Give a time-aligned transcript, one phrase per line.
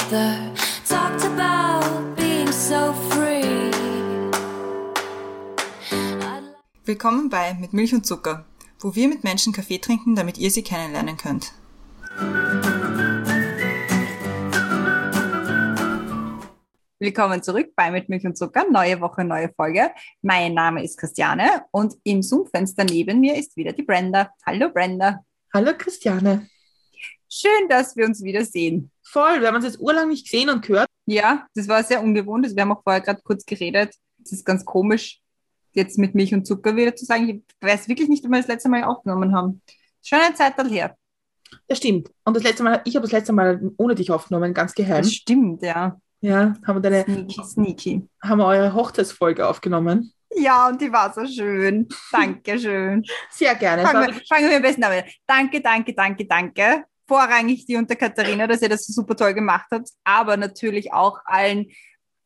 [0.00, 0.52] mother
[0.86, 3.70] talked about being so free.
[6.84, 8.44] Willkommen bei Mit Milch und Zucker,
[8.80, 11.52] wo wir mit Menschen Kaffee trinken, damit ihr sie kennenlernen könnt.
[16.98, 18.64] Willkommen zurück bei Mit Milch und Zucker.
[18.70, 19.90] Neue Woche, neue Folge.
[20.22, 24.30] Mein Name ist Christiane und im Zoom-Fenster neben mir ist wieder die Brenda.
[24.44, 25.24] Hallo Brenda.
[25.54, 26.48] Hallo Christiane.
[27.28, 28.90] Schön, dass wir uns wiedersehen.
[29.10, 30.88] Voll, wir haben uns jetzt urlang nicht gesehen und gehört.
[31.04, 32.54] Ja, das war sehr ungewohnt.
[32.54, 33.92] Wir haben auch vorher gerade kurz geredet.
[34.22, 35.20] Es ist ganz komisch,
[35.72, 37.28] jetzt mit Milch und Zucker wieder zu sagen.
[37.28, 39.62] Ich weiß wirklich nicht, ob wir das letzte Mal aufgenommen haben.
[40.00, 40.96] Schon eine Zeit her.
[41.66, 42.08] Das stimmt.
[42.24, 45.02] Und das letzte Mal, ich habe das letzte Mal ohne dich aufgenommen, ganz geheim.
[45.02, 46.00] Das stimmt, ja.
[46.20, 48.08] Ja, haben wir deine, Sneaky, sneaky.
[48.22, 50.12] haben wir eure Hochzeitsfolge aufgenommen.
[50.36, 51.88] Ja, und die war so schön.
[52.12, 53.04] Dankeschön.
[53.30, 53.82] Sehr gerne.
[53.82, 55.02] Fangen wir, fangen wir am besten an.
[55.26, 56.84] Danke, danke, danke, danke.
[57.10, 61.66] Vorrangig die unter Katharina, dass ihr das super toll gemacht habt, aber natürlich auch allen,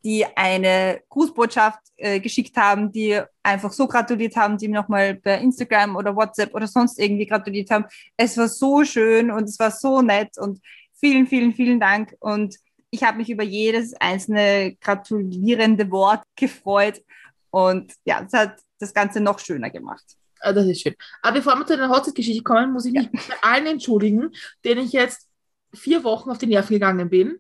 [0.05, 5.39] die eine Grußbotschaft äh, geschickt haben, die einfach so gratuliert haben, die mir nochmal per
[5.39, 7.87] Instagram oder WhatsApp oder sonst irgendwie gratuliert haben.
[8.19, 10.61] Es war so schön und es war so nett und
[11.01, 12.15] vielen, vielen, vielen Dank.
[12.21, 12.57] Und
[12.91, 17.03] ich habe mich über jedes einzelne gratulierende Wort gefreut.
[17.49, 20.05] Und ja, das hat das Ganze noch schöner gemacht.
[20.45, 20.95] Ah, das ist schön.
[21.23, 24.31] Aber bevor wir zu der Hochzeitsgeschichte kommen, muss ich mich bei allen entschuldigen,
[24.65, 25.29] denen ich jetzt
[25.75, 27.39] vier Wochen auf die Nerven gegangen bin.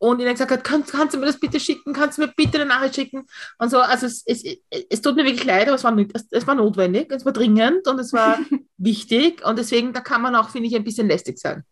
[0.00, 1.92] Und ihnen gesagt hat, kannst, kannst du mir das bitte schicken?
[1.92, 3.26] Kannst du mir bitte eine Nachricht schicken?
[3.58, 4.44] Und so, also es, es,
[4.88, 7.88] es tut mir wirklich leid, aber es war, es, es war notwendig, es war dringend
[7.88, 8.38] und es war
[8.76, 9.44] wichtig.
[9.44, 11.64] Und deswegen, da kann man auch, finde ich, ein bisschen lästig sein.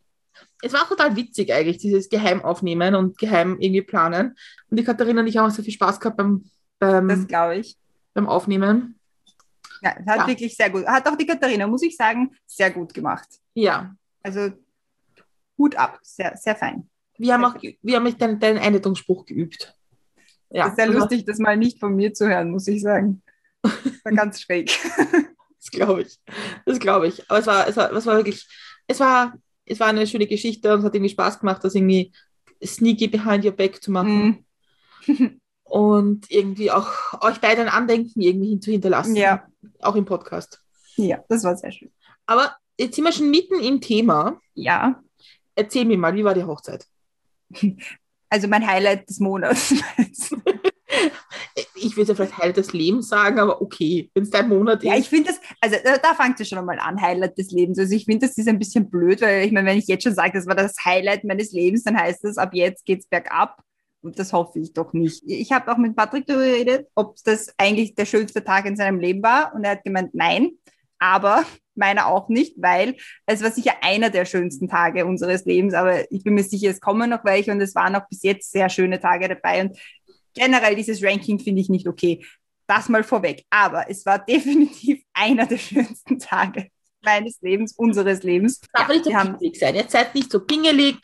[0.61, 4.37] Es war auch total witzig eigentlich, dieses geheim aufnehmen und geheim irgendwie planen.
[4.71, 7.77] Und die Katharina und ich haben auch sehr viel Spaß gehabt beim, Das beim, ich.
[8.13, 8.99] beim Aufnehmen.
[9.95, 10.27] Ja, hat Ja.
[10.27, 10.87] wirklich sehr gut.
[10.87, 13.29] Hat auch die Katharina, muss ich sagen, sehr gut gemacht.
[13.55, 14.51] Ja, Also
[15.59, 16.88] Hut ab, sehr, sehr fein.
[17.19, 19.75] wir haben auch wir haben deinen, deinen Einleitungsspruch geübt.
[20.50, 23.22] Ja, sehr lustig, das mal nicht von mir zu hören, muss ich sagen.
[24.05, 24.71] War ganz schräg.
[25.59, 26.21] Das glaube ich.
[26.65, 27.28] Das glaube ich.
[27.28, 28.47] Aber es war, es war, es war wirklich,
[28.87, 29.34] es war,
[29.65, 32.12] es war eine schöne Geschichte und es hat irgendwie Spaß gemacht, das irgendwie
[32.65, 34.44] sneaky behind your back zu machen
[35.06, 35.36] Mhm.
[35.76, 39.14] und irgendwie auch euch beide ein Andenken irgendwie zu hinterlassen.
[39.14, 39.44] Ja.
[39.82, 40.60] Auch im Podcast.
[40.97, 41.92] ja, das war sehr schön.
[42.25, 44.41] Aber jetzt sind wir schon mitten im Thema.
[44.54, 45.03] Ja,
[45.56, 46.87] Erzähl mir mal, wie war die Hochzeit?
[48.28, 49.75] also mein Highlight des Monats.
[51.75, 54.94] Ich würde ja vielleicht Highlight des Lebens sagen, aber okay, wenn es dein Monat ja,
[54.94, 55.00] ist.
[55.00, 57.78] ich finde das, also da, da fängt es schon einmal an, Highlight des Lebens.
[57.78, 60.14] Also ich finde, das ist ein bisschen blöd, weil ich meine, wenn ich jetzt schon
[60.14, 63.62] sage, das war das Highlight meines Lebens, dann heißt das, ab jetzt geht's bergab.
[64.06, 65.25] Und das hoffe ich doch nicht.
[65.27, 69.00] Ich habe auch mit Patrick darüber geredet, ob das eigentlich der schönste Tag in seinem
[69.00, 69.53] Leben war.
[69.53, 70.53] Und er hat gemeint, nein,
[71.00, 71.44] aber
[71.75, 72.94] meiner auch nicht, weil
[73.27, 75.75] es war sicher einer der schönsten Tage unseres Lebens.
[75.75, 78.53] Aber ich bin mir sicher, es kommen noch welche und es waren auch bis jetzt
[78.53, 79.62] sehr schöne Tage dabei.
[79.62, 79.77] Und
[80.34, 82.25] generell dieses Ranking finde ich nicht okay.
[82.69, 83.44] Das mal vorweg.
[83.50, 86.69] Aber es war definitiv einer der schönsten Tage
[87.03, 88.61] meines Lebens, unseres Lebens.
[88.73, 89.75] Darf nicht so pingelig sein.
[89.75, 90.97] Jetzt seid nicht so pingelig.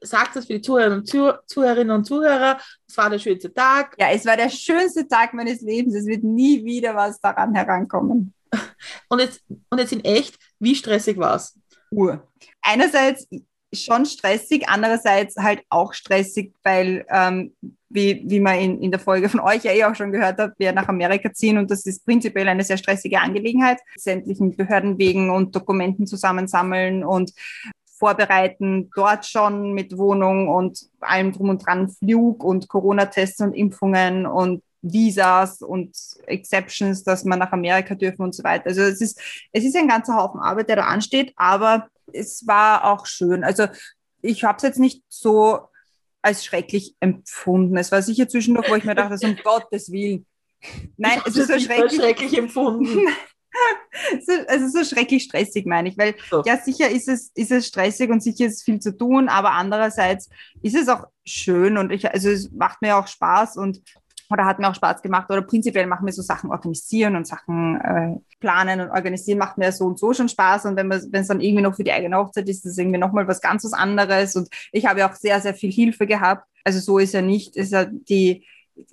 [0.00, 2.58] Sagt das für die Zuhörerinnen und Zuh Zuhörerinnen und Zuhörer.
[2.86, 3.96] Es war der schönste Tag.
[3.98, 5.94] ja, es war der schönste Tag meines Lebens.
[5.94, 8.32] Es wird nie wieder was daran herankommen.
[9.08, 11.58] Und jetzt, und jetzt in echt, wie stressig war es?
[11.90, 12.26] Uhr.
[12.62, 13.28] Einerseits
[13.72, 17.54] schon stressig, andererseits halt auch stressig, weil, ähm,
[17.90, 20.52] wie, wie man in, in der Folge von euch ja eh auch schon gehört hat,
[20.58, 23.78] wir nach Amerika ziehen und das ist prinzipiell eine sehr stressige Angelegenheit.
[23.96, 27.32] Sämtlichen Behörden wegen und Dokumenten zusammensammeln und
[27.98, 34.26] vorbereiten, dort schon mit Wohnung und allem drum und dran, Flug und Corona-Tests und Impfungen
[34.26, 38.66] und Visas und Exceptions, dass man nach Amerika dürfen und so weiter.
[38.66, 39.20] Also es ist,
[39.52, 43.44] es ist ein ganzer Haufen Arbeit, der da ansteht, aber es war auch schön.
[43.44, 43.66] Also
[44.22, 45.68] ich habe es jetzt nicht so
[46.22, 47.76] als schrecklich empfunden.
[47.76, 50.26] Es war sicher zwischendurch, wo ich mir dachte, so um Gottes Willen.
[50.96, 52.00] Nein, es ist so schrecklich.
[52.00, 53.08] schrecklich empfunden.
[54.26, 56.42] So, also so schrecklich stressig, meine ich, weil So.
[56.44, 60.28] ja sicher ist es, ist es stressig und sicher ist viel zu tun, aber andererseits
[60.62, 63.80] ist es auch schön und ich, also es macht mir auch Spaß und
[64.30, 67.80] oder hat mir auch Spaß gemacht oder prinzipiell machen mir so Sachen organisieren und Sachen
[67.80, 71.22] äh, planen und organisieren macht mir so und so schon Spaß und wenn man wenn
[71.22, 73.64] es dann irgendwie noch für die eigene Hochzeit ist, ist es irgendwie nochmal was ganz
[73.64, 77.14] was anderes und ich habe ja auch sehr, sehr viel Hilfe gehabt, also so ist
[77.14, 78.44] ja nicht, ist ja die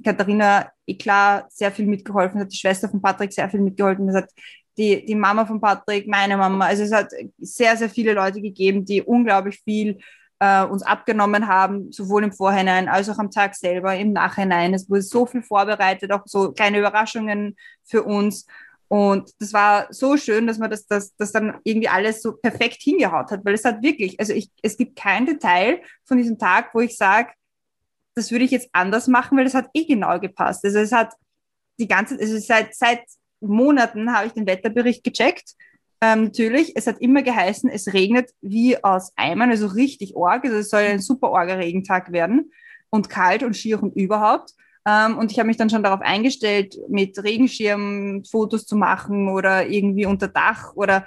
[0.03, 4.15] Katharina, eh klar, sehr viel mitgeholfen, hat die Schwester von Patrick sehr viel mitgeholfen, es
[4.15, 4.29] hat
[4.77, 6.65] die, die Mama von Patrick, meine Mama.
[6.65, 9.99] Also es hat sehr, sehr viele Leute gegeben, die unglaublich viel
[10.39, 14.73] äh, uns abgenommen haben, sowohl im Vorhinein als auch am Tag selber, im Nachhinein.
[14.73, 18.45] Es wurde so viel vorbereitet, auch so kleine Überraschungen für uns.
[18.87, 22.81] Und das war so schön, dass man das, das, das dann irgendwie alles so perfekt
[22.81, 26.69] hingehaut hat, weil es hat wirklich, also ich, es gibt kein Detail von diesem Tag,
[26.73, 27.31] wo ich sage,
[28.15, 30.63] das würde ich jetzt anders machen, weil das hat eh genau gepasst.
[30.65, 31.13] Also es hat
[31.79, 33.01] die ganze, also seit, seit
[33.41, 35.51] Monaten habe ich den Wetterbericht gecheckt.
[36.01, 40.45] Ähm, natürlich, es hat immer geheißen, es regnet wie aus Eimern, also richtig org.
[40.45, 42.51] Also es soll ein super orger Regentag werden
[42.89, 44.51] und kalt und schier und überhaupt.
[44.87, 49.67] Ähm, und ich habe mich dann schon darauf eingestellt, mit Regenschirm Fotos zu machen oder
[49.67, 51.05] irgendwie unter Dach oder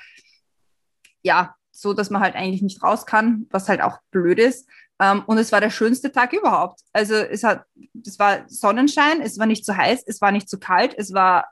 [1.22, 4.68] ja, so, dass man halt eigentlich nicht raus kann, was halt auch blöd ist.
[5.00, 6.80] Ähm, und es war der schönste Tag überhaupt.
[6.92, 7.64] Also es hat,
[8.04, 11.46] es war Sonnenschein, es war nicht zu heiß, es war nicht zu kalt, es war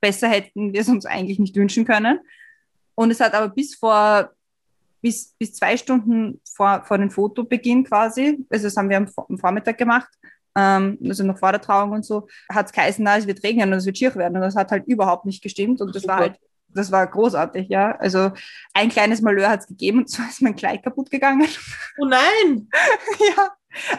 [0.00, 2.20] besser hätten wir es uns eigentlich nicht wünschen können.
[2.94, 4.30] Und es hat aber bis vor
[5.00, 9.38] bis, bis zwei Stunden vor, vor dem Fotobeginn quasi, also das haben wir am, am
[9.38, 10.08] Vormittag gemacht,
[10.56, 13.70] ähm, also noch vor der Trauung und so, hat es geheißen, na, es wird regnen
[13.70, 14.36] und es wird schier werden.
[14.36, 15.80] Und das hat halt überhaupt nicht gestimmt.
[15.82, 16.14] Und das Super.
[16.14, 16.38] war halt,
[16.74, 17.96] das war großartig, ja.
[17.96, 18.30] Also
[18.74, 21.46] ein kleines Malheur hat es gegeben und zwar ist mein Kleid kaputt gegangen.
[21.98, 22.68] Oh nein!
[23.36, 23.50] ja.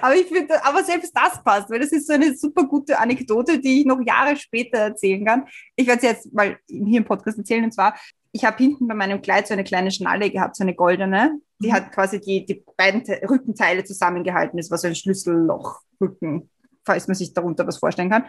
[0.02, 3.60] Aber ich finde, aber selbst das passt, weil das ist so eine super gute Anekdote,
[3.60, 5.48] die ich noch Jahre später erzählen kann.
[5.76, 7.66] Ich werde es jetzt mal hier im Podcast erzählen.
[7.66, 7.96] Und zwar,
[8.32, 11.40] ich habe hinten bei meinem Kleid so eine kleine Schnalle gehabt, so eine goldene.
[11.60, 11.74] Die mhm.
[11.74, 14.56] hat quasi die, die beiden Rückenteile zusammengehalten.
[14.56, 15.82] Das war so ein Schlüsselloch.
[16.00, 16.50] Rücken,
[16.86, 18.26] falls man sich darunter was vorstellen kann.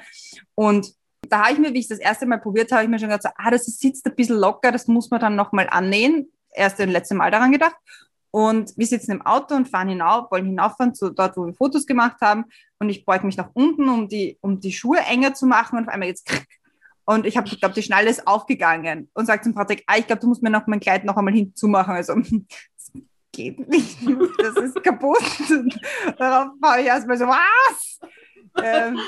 [0.54, 0.92] Und
[1.28, 3.34] da habe ich mir, wie ich das erste Mal probiert habe, ich mir schon gedacht,
[3.36, 6.30] ah, das sitzt ein bisschen locker, das muss man dann nochmal annähen.
[6.54, 7.76] Erst und letzte Mal daran gedacht.
[8.30, 11.86] Und wir sitzen im Auto und fahren hinauf, wollen hinauffahren zu dort, wo wir Fotos
[11.86, 12.44] gemacht haben.
[12.78, 15.78] Und ich beuge mich nach unten, um die, um die Schuhe enger zu machen.
[15.78, 16.30] Und auf einmal jetzt
[17.06, 20.06] und ich habe, ich glaube, die Schnalle ist aufgegangen und sagt zum Patrick, ah, ich
[20.08, 21.94] glaube, du musst mir noch mein Kleid noch einmal hinzumachen.
[21.94, 22.14] Also
[23.32, 23.98] geht nicht,
[24.38, 25.22] das ist kaputt.
[26.18, 28.00] Darauf war ich erstmal so, was?
[28.62, 28.98] ähm,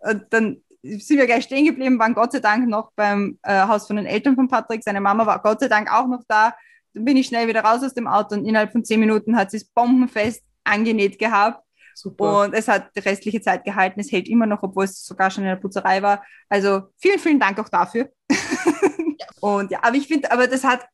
[0.00, 3.86] und dann sind wir gleich stehen geblieben, waren Gott sei Dank noch beim äh, Haus
[3.86, 4.82] von den Eltern von Patrick.
[4.82, 6.54] Seine Mama war Gott sei Dank auch noch da.
[6.94, 9.50] Dann bin ich schnell wieder raus aus dem Auto und innerhalb von zehn Minuten hat
[9.50, 11.62] sie es bombenfest angenäht gehabt.
[11.94, 12.42] Super.
[12.42, 14.00] Und es hat die restliche Zeit gehalten.
[14.00, 16.22] Es hält immer noch, obwohl es sogar schon in der Putzerei war.
[16.48, 18.10] Also vielen, vielen Dank auch dafür.
[19.40, 20.86] und ja, aber ich finde, aber das hat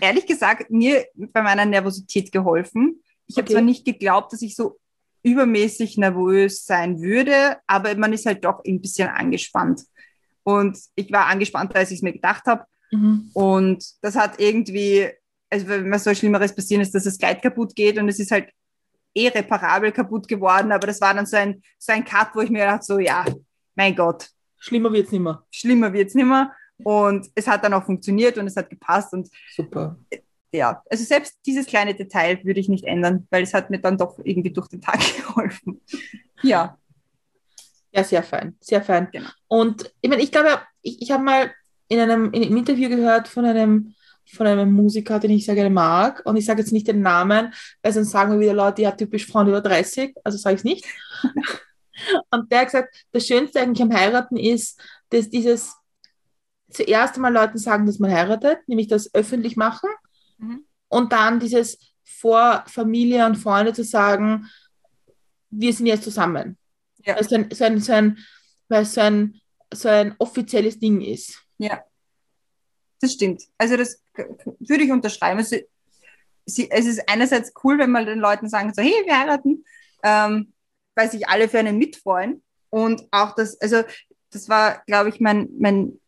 [0.00, 3.00] ehrlich gesagt mir bei meiner Nervosität geholfen.
[3.26, 3.42] Ich okay.
[3.42, 4.78] habe zwar nicht geglaubt, dass ich so
[5.24, 9.82] übermäßig nervös sein würde, aber man ist halt doch ein bisschen angespannt.
[10.44, 12.64] Und ich war angespannter, als ich es mir gedacht habe.
[12.92, 13.30] Mhm.
[13.32, 15.08] Und das hat irgendwie,
[15.50, 18.30] also wenn was soll Schlimmeres passieren ist, dass das Kleid kaputt geht und es ist
[18.30, 18.50] halt
[19.14, 22.50] eh reparabel kaputt geworden, aber das war dann so ein, so ein Cut, wo ich
[22.50, 23.24] mir dachte, so ja,
[23.74, 24.28] mein Gott.
[24.58, 25.42] Schlimmer wird es nicht mehr.
[25.50, 26.52] Schlimmer wird es nicht mehr.
[26.82, 29.12] Und es hat dann auch funktioniert und es hat gepasst.
[29.12, 29.96] Und Super.
[30.54, 33.98] Ja, also selbst dieses kleine Detail würde ich nicht ändern, weil es hat mir dann
[33.98, 35.80] doch irgendwie durch den Tag geholfen.
[36.42, 36.78] Ja.
[37.90, 39.08] Ja, sehr fein, sehr fein.
[39.10, 39.30] Genau.
[39.48, 41.50] Und ich meine, ich glaube, ich, ich habe mal
[41.88, 43.94] in einem, in einem Interview gehört von einem,
[44.32, 46.22] von einem Musiker, den ich sehr gerne mag.
[46.24, 47.52] Und ich sage jetzt nicht den Namen,
[47.82, 50.64] weil sonst sagen wir wieder Leute, ja, typisch Frauen über 30, also sage ich es
[50.64, 50.84] nicht.
[52.30, 54.80] und der hat gesagt, das Schönste eigentlich am Heiraten ist,
[55.10, 55.74] dass dieses
[56.70, 59.90] zuerst einmal Leuten sagen, dass man heiratet, nämlich das öffentlich machen.
[60.38, 60.64] Mhm.
[60.88, 64.46] Und dann dieses vor Familie und Freunde zu sagen,
[65.50, 66.58] wir sind jetzt zusammen.
[67.04, 67.14] Ja.
[67.14, 68.18] Weil, es ein, so ein, so ein,
[68.68, 69.40] weil so ein,
[69.72, 71.38] so ein offizielles Ding ist.
[71.58, 71.82] Ja,
[73.00, 73.42] das stimmt.
[73.58, 74.02] Also das
[74.58, 75.38] würde ich unterschreiben.
[75.38, 75.56] Also,
[76.46, 79.64] es ist einerseits cool, wenn man den Leuten sagen, so, hey, wir heiraten,
[80.02, 80.52] ähm,
[80.94, 82.42] weil sich alle für einen mitfreuen.
[82.70, 83.82] Und auch das, also
[84.30, 86.00] das war, glaube ich, mein, mein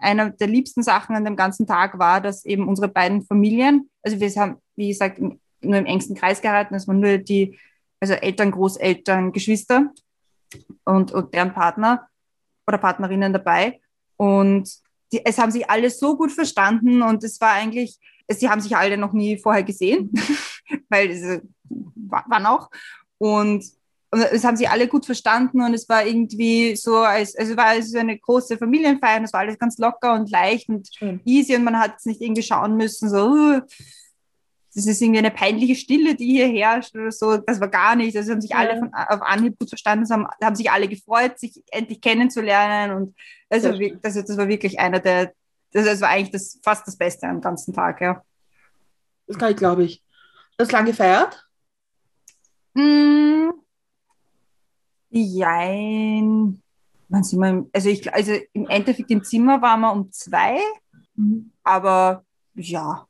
[0.00, 4.18] einer der liebsten Sachen an dem ganzen Tag war, dass eben unsere beiden Familien, also
[4.18, 7.58] wir haben, wie gesagt, nur im engsten Kreis gehalten, es waren nur die,
[8.00, 9.92] also Eltern, Großeltern, Geschwister
[10.84, 12.08] und, und deren Partner
[12.66, 13.80] oder Partnerinnen dabei.
[14.16, 14.70] Und
[15.12, 18.76] die, es haben sich alle so gut verstanden und es war eigentlich, sie haben sich
[18.76, 20.12] alle noch nie vorher gesehen,
[20.88, 21.42] weil es
[21.94, 22.70] war noch.
[23.18, 23.64] Und
[24.12, 27.76] und es haben sie alle gut verstanden und es war irgendwie so, als, also war
[27.76, 31.20] es eine große Familienfeier und es war alles ganz locker und leicht und Schön.
[31.24, 33.60] easy und man hat es nicht irgendwie schauen müssen, so, uh,
[34.74, 37.38] das ist irgendwie eine peinliche Stille, die hier herrscht oder so.
[37.38, 38.16] Das war gar nicht.
[38.16, 38.58] Also haben sich ja.
[38.58, 43.16] alle von, auf Anhieb gut verstanden, haben, haben sich alle gefreut, sich endlich kennenzulernen und
[43.48, 45.32] also, das, das war wirklich einer der,
[45.72, 48.22] das, das war eigentlich das, fast das Beste am ganzen Tag, ja.
[49.26, 50.02] Das kann ich, glaube ich.
[50.56, 51.48] Das lange gefeiert?
[52.74, 53.50] Mm,
[55.10, 56.62] Jein.
[57.10, 60.58] Also, ich, also im Endeffekt im Zimmer waren wir um zwei,
[61.14, 61.52] mhm.
[61.62, 62.24] aber
[62.54, 63.06] ja.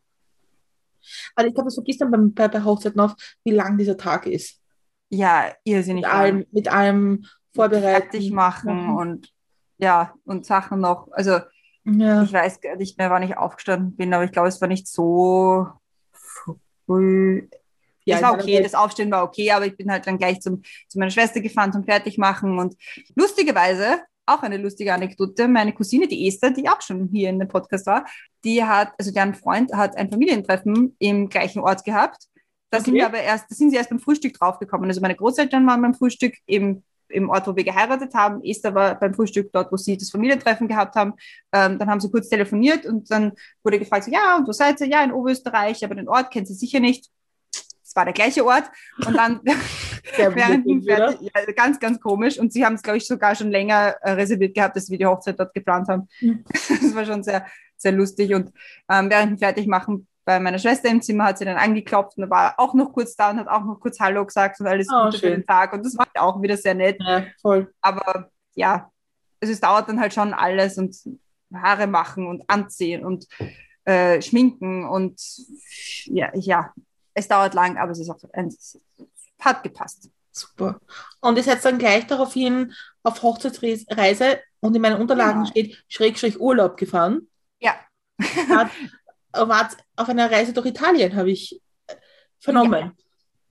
[1.34, 4.26] Also ich glaube, das vergisst dann beim, bei, bei Hochzeiten oft, wie lang dieser Tag
[4.26, 4.60] ist.
[5.08, 6.04] Ja, irrsinnig.
[6.04, 8.10] Mit allem, mit allem vorbereiten.
[8.10, 8.96] Fertig machen mhm.
[8.96, 9.34] und
[9.78, 11.08] ja, und Sachen noch.
[11.12, 11.40] Also
[11.84, 12.22] Ja.
[12.22, 14.86] Ich weiß gar nicht mehr, wann ich aufgestanden bin, aber ich glaube, es war nicht
[14.86, 15.66] so
[16.12, 17.48] früh.
[18.10, 20.40] Ja, es war okay, Welt- das Aufstehen war okay, aber ich bin halt dann gleich
[20.40, 22.58] zum, zu meiner Schwester gefahren zum Fertigmachen.
[22.58, 22.74] Und
[23.16, 27.48] lustigerweise, auch eine lustige Anekdote, meine Cousine, die Esther, die auch schon hier in dem
[27.48, 28.04] Podcast war,
[28.44, 32.26] die hat, also deren Freund hat ein Familientreffen im gleichen Ort gehabt.
[32.70, 32.98] Da sind Okay.
[33.00, 34.88] wir aber erst, da sind sie erst beim Frühstück draufgekommen.
[34.88, 38.40] Also meine Großeltern waren beim Frühstück im, im Ort, wo wir geheiratet haben.
[38.44, 41.14] Esther war beim Frühstück dort, wo sie das Familientreffen gehabt haben.
[41.52, 43.32] Ähm, dann haben sie kurz telefoniert und dann
[43.64, 44.86] wurde gefragt, so, ja, und wo seid ihr?
[44.86, 47.08] Ja, in Oberösterreich, aber den Ort kennt sie sicher nicht.
[47.90, 48.70] Es war der gleiche Ort.
[49.04, 49.40] Und dann
[50.16, 51.12] während ja,
[51.56, 52.38] ganz, ganz komisch.
[52.38, 55.06] Und sie haben es, glaube ich, sogar schon länger äh, reserviert gehabt, dass wir die
[55.06, 56.08] Hochzeit dort geplant haben.
[56.20, 56.44] Mhm.
[56.68, 58.32] Das war schon sehr, sehr lustig.
[58.32, 58.52] Und
[58.88, 62.54] ähm, während dem Fertigmachen bei meiner Schwester im Zimmer hat sie dann angeklopft und war
[62.58, 65.18] auch noch kurz da und hat auch noch kurz Hallo gesagt und alles Oh, Gute
[65.18, 65.40] für schön.
[65.40, 65.72] den Tag.
[65.72, 66.96] Und das war auch wieder sehr nett.
[67.00, 67.72] Ja, voll.
[67.80, 68.88] Aber ja,
[69.40, 70.96] also es dauert dann halt schon alles und
[71.52, 73.26] Haare machen und anziehen und
[73.84, 75.20] äh, schminken und
[76.04, 76.72] ja, ja,
[77.20, 78.80] es dauert lang, aber es ist auch es
[79.38, 80.10] hat gepasst.
[80.32, 80.80] Super.
[81.20, 82.72] Und ihr seid dann gleich daraufhin
[83.02, 85.50] auf Hochzeitsreise und in meinen Unterlagen Ja.
[85.50, 87.28] steht Schrägstrich Urlaub gefahren.
[87.60, 87.74] Ja.
[88.48, 88.70] Wart,
[89.32, 91.94] wart auf einer Reise durch Italien, habe ich äh,
[92.38, 92.92] vernommen.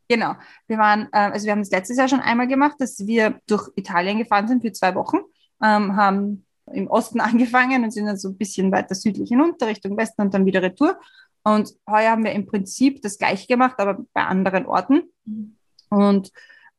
[0.07, 0.35] Genau.
[0.67, 3.69] Wir waren, äh, also wir haben es letztes Jahr schon einmal gemacht, dass wir durch
[3.75, 5.17] Italien gefahren sind für zwei Wochen,
[5.61, 9.97] ähm, haben im Osten angefangen und sind dann so ein bisschen weiter südlich hinunter Richtung
[9.97, 10.99] Westen und dann wieder Retour.
[11.43, 15.03] Und heuer haben wir im Prinzip das gleiche gemacht, aber bei anderen Orten
[15.89, 16.31] und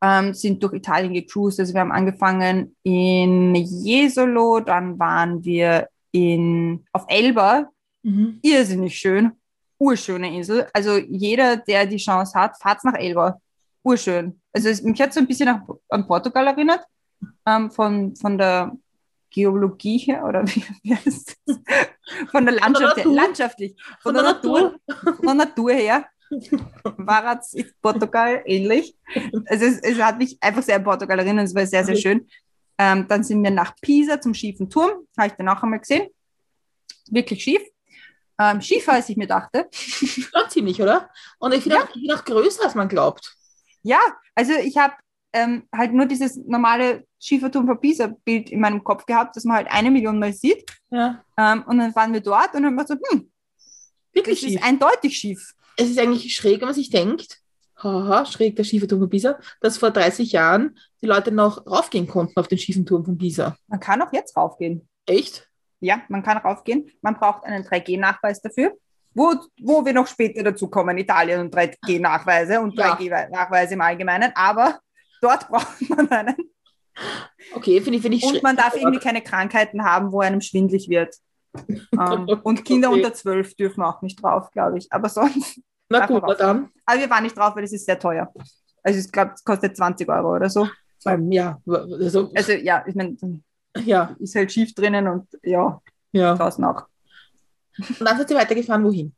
[0.02, 1.60] ähm, sind durch Italien gecruised.
[1.60, 7.70] Also wir haben angefangen in Jesolo, dann waren wir in, auf Elba,
[8.02, 8.38] Mhm.
[8.42, 9.32] irrsinnig schön,
[9.78, 10.66] urschöne Insel.
[10.72, 13.40] Also jeder, der die Chance hat, fahrt nach Elba.
[13.82, 14.40] Urschön.
[14.52, 16.84] Also es, mich hat so ein bisschen nach, an Portugal erinnert,
[17.46, 18.72] ähm, von, von der
[19.30, 21.58] Geologie her, oder wie, wie heißt das?
[22.30, 23.14] Von der Landschaft her, Natur.
[23.14, 24.76] landschaftlich, von, der, Natur,
[25.16, 26.06] von der Natur her.
[26.96, 28.94] War es ist Portugal ähnlich.
[29.46, 32.28] Also es, es hat mich einfach sehr an Portugal erinnert, es war sehr, sehr schön.
[32.78, 36.08] Ähm, dann sind wir nach Pisa zum schiefen Turm, habe ich dann auch einmal gesehen.
[37.10, 37.60] Wirklich schief.
[38.38, 39.68] Ähm, schiefer, als ich mir dachte.
[39.72, 41.10] Schon ziemlich, oder?
[41.40, 42.14] Und ich finde Ja.
[42.16, 43.36] auch größer, als man glaubt.
[43.82, 43.98] Ja,
[44.34, 44.94] also ich habe
[45.32, 49.68] ähm, halt nur dieses normale Schieferturm von Pisa-Bild in meinem Kopf gehabt, das man halt
[49.70, 50.64] eine Million Mal sieht.
[50.90, 51.22] Ja.
[51.36, 53.30] Ähm, und dann waren wir dort und haben wir so, hm,
[54.12, 54.58] Wirklich das schief.
[54.60, 55.52] ist eindeutig schief.
[55.76, 57.38] es ist eigentlich schräg, wenn man sich denkt,
[57.82, 62.06] haha, schräg der schiefe Turm von Pisa, dass vor 30 Jahren die Leute noch raufgehen
[62.08, 63.56] konnten auf den schiefen Turm von Pisa.
[63.68, 64.88] Man kann auch jetzt raufgehen.
[65.06, 65.48] Echt?
[65.80, 66.90] Ja, man kann raufgehen.
[67.02, 68.72] Man braucht einen 3G-Nachweis dafür.
[69.14, 72.94] Wo, wo wir noch später dazu kommen, Italien und 3G-Nachweise und Ja.
[72.96, 74.78] 3G-Nachweise im Allgemeinen, aber
[75.20, 76.36] dort braucht man einen.
[77.54, 80.88] Okay, finde ich, finde ich Und man darf irgendwie keine Krankheiten haben, wo einem schwindlig
[80.88, 81.16] wird.
[81.92, 82.98] Ähm, und Kinder Okay.
[82.98, 84.92] unter 12 dürfen auch nicht drauf, glaube ich.
[84.92, 86.68] Aber sonst, Na gut, na dann.
[86.86, 88.32] aber wir waren nicht drauf, weil es ist sehr teuer.
[88.82, 90.68] Also ich glaube, es kostet 20 Euro oder so.
[91.06, 93.16] Ähm, ja, also, Also ja, ich meine,
[93.84, 95.80] ja, ist halt schief drinnen und ja,
[96.12, 96.34] ja.
[96.34, 96.84] draußen auch.
[97.78, 99.14] Und dann seid ihr weitergefahren, wohin?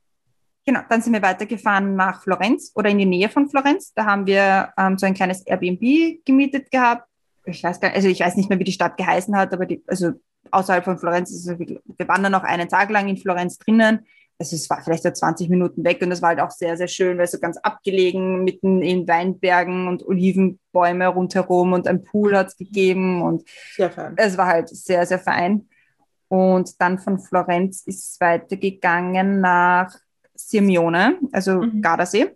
[0.65, 3.93] Genau, dann sind wir weitergefahren nach Florenz oder in die Nähe von Florenz.
[3.95, 7.09] Da haben wir ähm, so ein kleines Airbnb gemietet gehabt.
[7.45, 9.67] Ich weiß gar nicht, also ich weiß nicht mehr, wie die Stadt geheißen hat, aber
[9.67, 10.13] die, also
[10.51, 14.07] außerhalb von Florenz, also wir, waren dann noch einen Tag lang in Florenz drinnen.
[14.39, 16.89] Also es war vielleicht so 20 Minuten weg und es war halt auch sehr, sehr
[16.89, 22.49] schön, weil so ganz abgelegen, mitten in Weinbergen und Olivenbäume rundherum und ein Pool hat
[22.49, 23.45] es gegeben und
[24.17, 25.69] es war halt sehr, sehr fein.
[26.29, 29.95] Und dann von Florenz ist es weitergegangen nach
[30.35, 31.83] Sirmione, also Mhm.
[31.83, 32.35] Gardasee.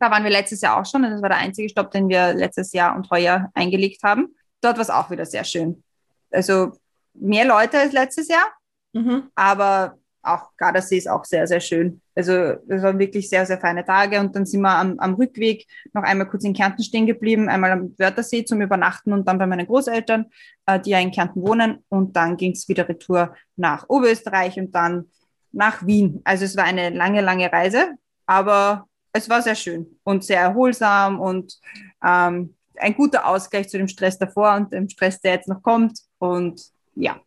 [0.00, 1.02] Da waren wir letztes Jahr auch schon.
[1.02, 4.34] Das war der einzige Stopp, den wir letztes Jahr und heuer eingelegt haben.
[4.60, 5.82] Dort war es auch wieder sehr schön.
[6.30, 6.72] Also
[7.14, 8.46] mehr Leute als letztes Jahr,
[8.94, 9.24] Mhm.
[9.34, 12.00] aber auch Gardasee ist auch sehr, sehr schön.
[12.14, 15.66] Also es waren wirklich sehr, sehr feine Tage und dann sind wir am, am Rückweg
[15.92, 19.46] noch einmal kurz in Kärnten stehen geblieben, einmal am Wörthersee zum Übernachten und dann bei
[19.46, 20.26] meinen Großeltern,
[20.66, 24.74] äh, die ja in Kärnten wohnen und dann ging es wieder retour nach Oberösterreich und
[24.74, 25.06] dann
[25.52, 26.20] nach Wien.
[26.24, 27.90] Also es war eine lange, lange Reise,
[28.26, 31.58] aber es war sehr schön und sehr erholsam und
[32.04, 35.98] ähm, ein guter Ausgleich zu dem Stress davor und dem Stress, der jetzt noch kommt
[36.18, 36.62] und
[36.94, 37.20] ja.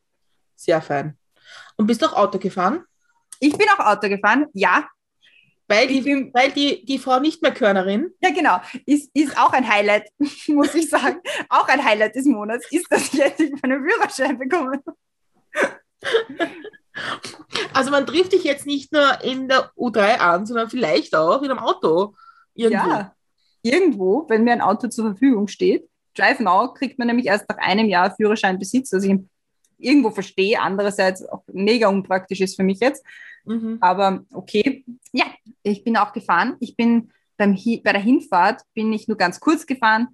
[0.55, 1.17] Sehr fein.
[1.77, 2.85] Und bist du auch Auto gefahren?
[3.39, 4.87] Ich bin auch Auto gefahren, ja.
[5.67, 8.11] Weil die, bin, weil die, die Frau nicht mehr Körnerin.
[8.21, 8.59] ja, genau.
[8.85, 10.09] Ist, ist auch ein Highlight,
[10.47, 11.21] muss ich sagen.
[11.49, 14.83] Auch ein Highlight des Monats ist, dass ich endlich meinen Führerschein bekomme.
[17.73, 21.51] Also man trifft dich jetzt nicht nur in der U3 an, sondern vielleicht auch in
[21.51, 22.15] einem Auto.
[22.53, 22.89] Irgendwo.
[22.89, 23.15] Ja,
[23.63, 25.87] irgendwo, wenn mir ein Auto zur Verfügung steht.
[26.15, 28.93] Drive Now kriegt man nämlich erst nach einem Jahr Führerscheinbesitz.
[28.93, 29.19] Also ich
[29.77, 33.03] irgendwo verstehe, andererseits auch mega unpraktisch ist für mich jetzt.
[33.45, 33.77] Mhm.
[33.81, 35.25] Aber okay, ja,
[35.63, 36.55] ich bin auch gefahren.
[36.59, 40.09] Ich bin beim bei der Hinfahrt bin ich nur ganz kurz gefahren.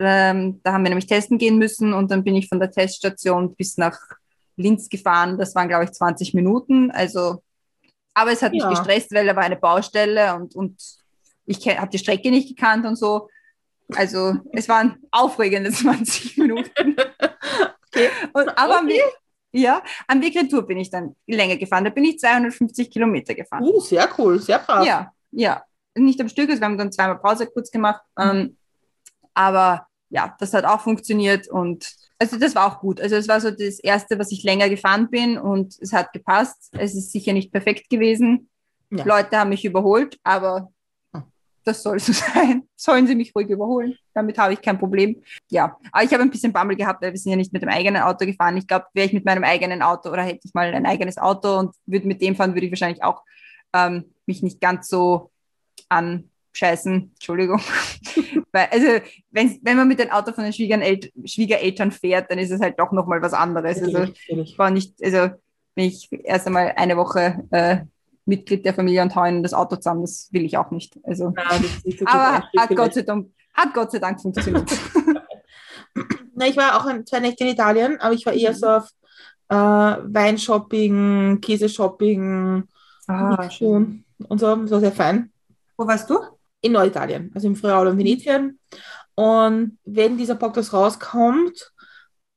[0.00, 3.54] Ähm, da haben wir nämlich testen gehen müssen und dann bin ich von der Teststation
[3.54, 3.96] bis nach
[4.56, 5.38] Linz gefahren.
[5.38, 6.90] Das waren, glaube ich, 20 Minuten.
[6.90, 7.42] Also,
[8.14, 8.70] aber es hat mich Ja.
[8.70, 10.80] gestresst, weil da war eine Baustelle und, und
[11.46, 13.28] ich habe die Strecke nicht gekannt und so.
[13.94, 16.96] Also es waren aufregende 20 Minuten.
[17.88, 18.08] Okay.
[18.32, 18.94] Und, aber am Okay.
[18.94, 19.04] Weg,
[19.52, 21.84] ja, am Weg retour bin ich dann länger gefahren.
[21.84, 23.62] Da bin ich 250 Kilometer gefahren.
[23.62, 24.84] Uh, sehr cool, sehr brav.
[24.86, 25.62] Ja, ja.
[25.96, 28.02] Nicht am Stück, also wir haben dann zweimal Pause kurz gemacht.
[28.18, 28.56] Ähm,
[29.32, 33.00] aber ja, das hat auch funktioniert und also das war auch gut.
[33.00, 36.72] Also es war so das erste, was ich länger gefahren bin und es hat gepasst.
[36.78, 38.48] Es ist sicher nicht perfekt gewesen.
[38.90, 39.04] Ja.
[39.04, 40.70] Leute haben mich überholt, aber
[41.12, 41.24] Hm.
[41.64, 42.62] das soll so sein.
[42.76, 43.96] Sollen sie mich ruhig überholen?
[44.14, 45.20] Damit habe ich kein Problem.
[45.50, 47.68] Ja, aber ich habe ein bisschen Bammel gehabt, weil wir sind ja nicht mit dem
[47.68, 48.56] eigenen Auto gefahren.
[48.56, 51.58] Ich glaube, wäre ich mit meinem eigenen Auto oder hätte ich mal ein eigenes Auto
[51.58, 53.22] und würde mit dem fahren, würde ich wahrscheinlich auch
[53.72, 55.32] ähm, mich nicht ganz so
[56.54, 57.10] anscheißen.
[57.14, 57.60] Entschuldigung.
[58.52, 58.86] also,
[59.30, 62.78] wenn, wenn man mit dem Auto von den Schwiegerel Schwiegereltern fährt, dann ist es halt
[62.78, 63.82] doch nochmal was anderes.
[63.82, 65.34] Also, Natürlich, ich war nicht, also
[65.74, 67.78] wenn ich erst einmal eine Woche äh,
[68.26, 70.98] Mitglied der Familie und hauen das Auto zusammen, das will ich auch nicht.
[71.02, 74.70] Also, ist nicht so aber hat Gott, sei Dank, hat Gott sei Dank funktioniert.
[76.34, 78.56] Na, ich war auch zwei Nächte in Italien, aber ich war eher Mhm.
[78.56, 78.88] so auf
[79.48, 82.64] äh, Weinshopping, Käseshopping
[83.08, 84.56] ah, und, und so.
[84.56, 85.30] Das war sehr fein.
[85.76, 86.18] Wo warst du?
[86.64, 88.58] In Norditalien, also im Friaul und Venetien.
[89.14, 91.72] Und wenn dieser Podcast rauskommt,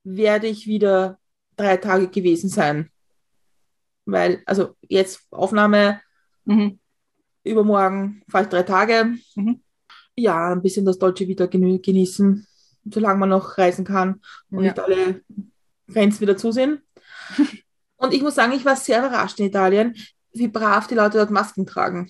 [0.04, 1.18] werde ich wieder
[1.56, 2.92] drei Tage gewesen sein.
[4.06, 6.02] Weil, also jetzt Aufnahme,
[6.46, 6.80] Mhm.
[7.44, 9.16] übermorgen fahre ich drei Tage.
[9.36, 9.62] Mhm.
[10.16, 12.46] Ja, ein bisschen das Vita genü- genießen,
[12.90, 14.72] solange man noch reisen kann und Ja.
[14.72, 15.22] nicht alle
[15.88, 16.82] Grenzen wieder zu sind.
[17.98, 19.96] und ich muss sagen, ich war sehr überrascht in Italien,
[20.34, 22.10] wie brav die Leute dort Masken tragen.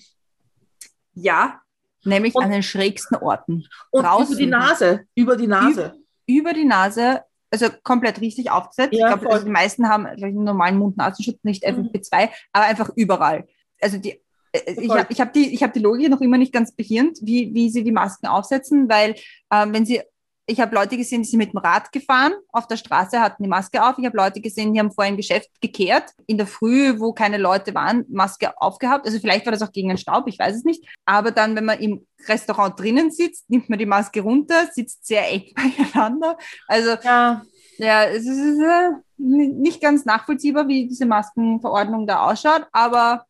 [1.14, 1.60] Ja,
[2.08, 3.64] nämlich Und- an den schrägsten Orten.
[3.90, 4.32] Und Draußen.
[4.34, 5.94] über die Nase, über die Nase.
[6.26, 8.92] Über die Nase, also komplett richtig aufgesetzt.
[8.92, 11.88] Ja, ich glaube, also die meisten haben ich, einen normalen Mund-Nasenschutz, nicht Mhm.
[11.92, 13.46] FFP2, aber einfach überall.
[13.80, 14.20] Also die,
[14.52, 14.98] äh, ich Voll.
[14.98, 17.70] habe ich hab die, ich hab die Logik noch immer nicht ganz behirnt, wie, wie
[17.70, 19.14] sie die Masken aufsetzen, weil
[19.52, 20.02] ähm, wenn sie,
[20.50, 23.48] ich habe Leute gesehen, die sind mit dem Rad gefahren, auf der Straße hatten die
[23.48, 23.98] Maske auf.
[23.98, 27.36] Ich habe Leute gesehen, die haben vor ein Geschäft gekehrt, in der Früh, wo keine
[27.36, 29.04] Leute waren, Maske aufgehabt.
[29.06, 30.84] Also vielleicht war das auch gegen den Staub, ich weiß es nicht.
[31.04, 35.30] Aber dann, wenn man im Restaurant drinnen sitzt, nimmt man die Maske runter, sitzt sehr
[35.30, 36.38] eng beieinander.
[36.66, 37.42] Also Ja,
[37.76, 43.26] ja, es ist äh, nicht ganz nachvollziehbar, wie diese Maskenverordnung da ausschaut, aber,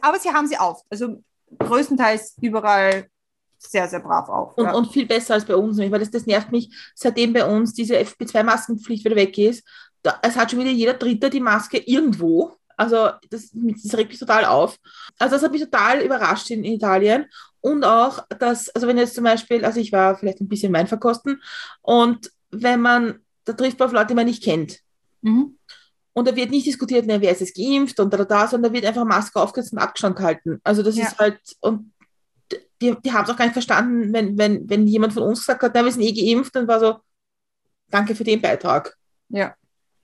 [0.00, 0.80] aber sie haben sie auf.
[0.88, 1.22] Also
[1.58, 3.08] größtenteils überall
[3.60, 4.56] sehr, sehr brav auf.
[4.56, 4.72] und, ja.
[4.72, 5.78] und viel besser als bei uns.
[5.78, 9.64] Weil das, das nervt mich, seitdem bei uns diese FP2-Maskenpflicht wieder weg ist.
[10.02, 12.56] Da, es hat schon wieder jeder Dritte die Maske irgendwo.
[12.76, 14.78] Also das, das regt mich total auf.
[15.18, 17.26] Also das hat mich total überrascht in, Italien.
[17.60, 20.86] Und auch, dass, also wenn jetzt zum Beispiel, also ich war vielleicht ein bisschen Wein
[20.86, 21.42] verkosten
[21.82, 24.78] und wenn man, da trifft man auf Leute, die man nicht kennt.
[25.20, 25.58] Mhm.
[26.14, 28.72] Und da wird nicht diskutiert, ne, wer ist jetzt geimpft und da, da, da, sondern
[28.72, 30.58] da wird einfach Maske aufgesetzt und Abstand gehalten.
[30.64, 31.06] Also das Ja.
[31.06, 31.92] ist halt, und
[32.80, 35.62] die, die haben es auch gar nicht verstanden, wenn, wenn, wenn jemand von uns gesagt
[35.62, 36.96] hat, na, wir sind eh geimpft, dann war so,
[37.88, 38.96] danke für den Beitrag.
[39.28, 39.54] Ja.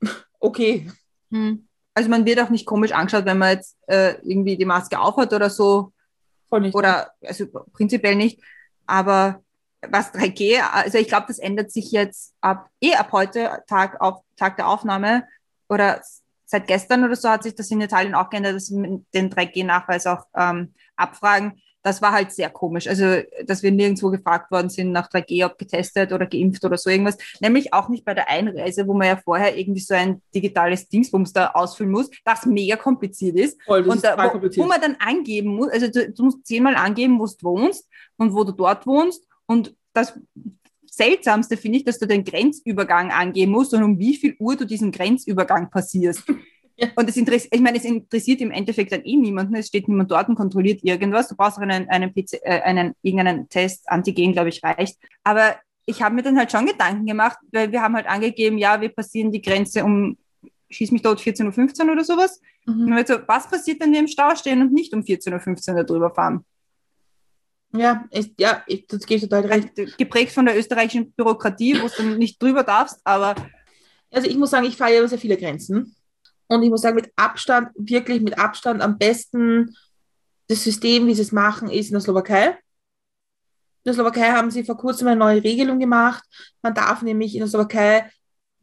[0.39, 0.87] Okay.
[1.31, 1.67] Hm.
[1.95, 5.33] Also man wird auch nicht komisch angeschaut, wenn man jetzt äh, irgendwie die Maske aufhat
[5.33, 5.93] oder so,
[6.51, 6.75] Voll nicht.
[6.75, 8.41] oder also prinzipiell nicht.
[8.87, 9.43] Aber
[9.81, 14.21] was 3G, also ich glaube, das ändert sich jetzt ab eh ab heute Tag auf
[14.37, 15.27] Tag der Aufnahme
[15.69, 16.03] oder
[16.45, 20.07] seit gestern oder so hat sich das in Italien auch geändert, dass sie den 3G-Nachweis
[20.07, 21.61] auch ähm, abfragen.
[21.87, 22.89] Das war halt sehr komisch.
[22.89, 26.91] Also, dass wir nirgendwo gefragt worden sind nach 3G, ob getestet oder geimpft oder so
[26.91, 27.17] irgendwas.
[27.39, 31.33] Nämlich auch nicht bei der Einreise, wo man ja vorher irgendwie so ein digitales Dingsbums
[31.33, 33.63] da ausfüllen muss, das mega kompliziert ist.
[33.63, 34.65] Voll, das und ist da, wo, kompliziert.
[34.65, 38.35] wo man dann angeben muss, also du, du musst zehnmal angeben, wo du wohnst und
[38.35, 39.25] wo du dort wohnst.
[39.47, 40.19] Und das
[40.87, 44.65] Seltsamste finde ich, dass du den Grenzübergang angeben musst und um wie viel Uhr du
[44.65, 46.25] diesen Grenzübergang passierst.
[46.79, 46.89] Ja.
[46.95, 49.55] Und es interessiert, ich meine, es interessiert im Endeffekt dann eh niemanden.
[49.55, 51.29] Es steht niemand dort und kontrolliert irgendwas.
[51.29, 54.99] Du brauchst auch einen, einen, PC, äh, einen irgendeinen Test, Antigen, glaube ich, reicht.
[55.25, 58.81] Aber ich habe mir dann halt schon Gedanken gemacht, weil wir haben halt angegeben, ja,
[58.81, 60.19] wir passieren die Grenze um,
[60.69, 62.41] schieß mich dort 14.15 Uhr oder sowas.
[62.67, 62.97] Und Mhm.
[62.97, 65.83] wird so, was passiert, wenn wir im Stau stehen und nicht um 14.15 Uhr da
[65.85, 66.45] drüber fahren?
[67.73, 69.97] Ja, ist, ja, ich, das gebe ich total recht.
[69.99, 73.35] Geprägt von der österreichischen Bürokratie, wo du nicht drüber darfst, aber
[74.11, 75.95] Also ich muss sagen, ich fahre ja über sehr viele Grenzen.
[76.49, 79.75] Und ich muss sagen, mit Abstand, wirklich mit Abstand am besten
[80.49, 82.49] das System, wie sie es machen, ist in der Slowakei.
[82.49, 82.55] In
[83.85, 86.23] der Slowakei haben sie vor kurzem eine neue Regelung gemacht.
[86.63, 88.11] Man darf nämlich in der Slowakei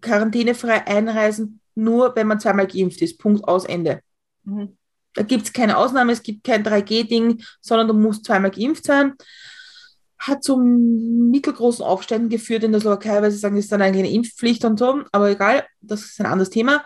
[0.02, 3.18] quarantänefrei einreisen nur wenn man zweimal geimpft ist.
[3.18, 4.02] Punkt aus Ende.
[4.44, 4.78] Mhm.
[5.14, 9.14] Da gibt es keine Ausnahme, es gibt kein 3G-Ding, sondern du musst zweimal geimpft sein.
[10.18, 14.06] Hat zu mittelgroßen Aufständen geführt in der Slowakei, weil sie sagen, das ist dann eigentlich
[14.06, 16.84] eine Impfpflicht und so, aber egal, das ist ein anderes Thema.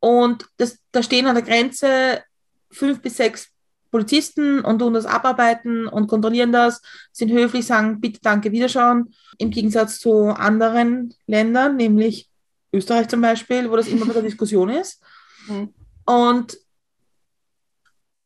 [0.00, 2.22] Und das, da stehen an der Grenze
[2.70, 3.48] fünf bis sechs
[3.90, 6.82] Polizisten und tun das abarbeiten und kontrollieren das,
[7.12, 9.14] sind höflich, sagen bitte, danke, wiederschauen.
[9.38, 12.28] Im Gegensatz zu anderen Ländern, nämlich
[12.72, 15.02] Österreich zum Beispiel, wo das immer wieder Diskussion ist.
[15.48, 15.72] Mhm.
[16.04, 16.58] Und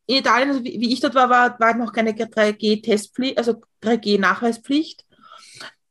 [0.05, 5.05] in Italien, also wie, wie ich dort war, war, war noch keine 3G-Testpflicht, also 3G-Nachweispflicht.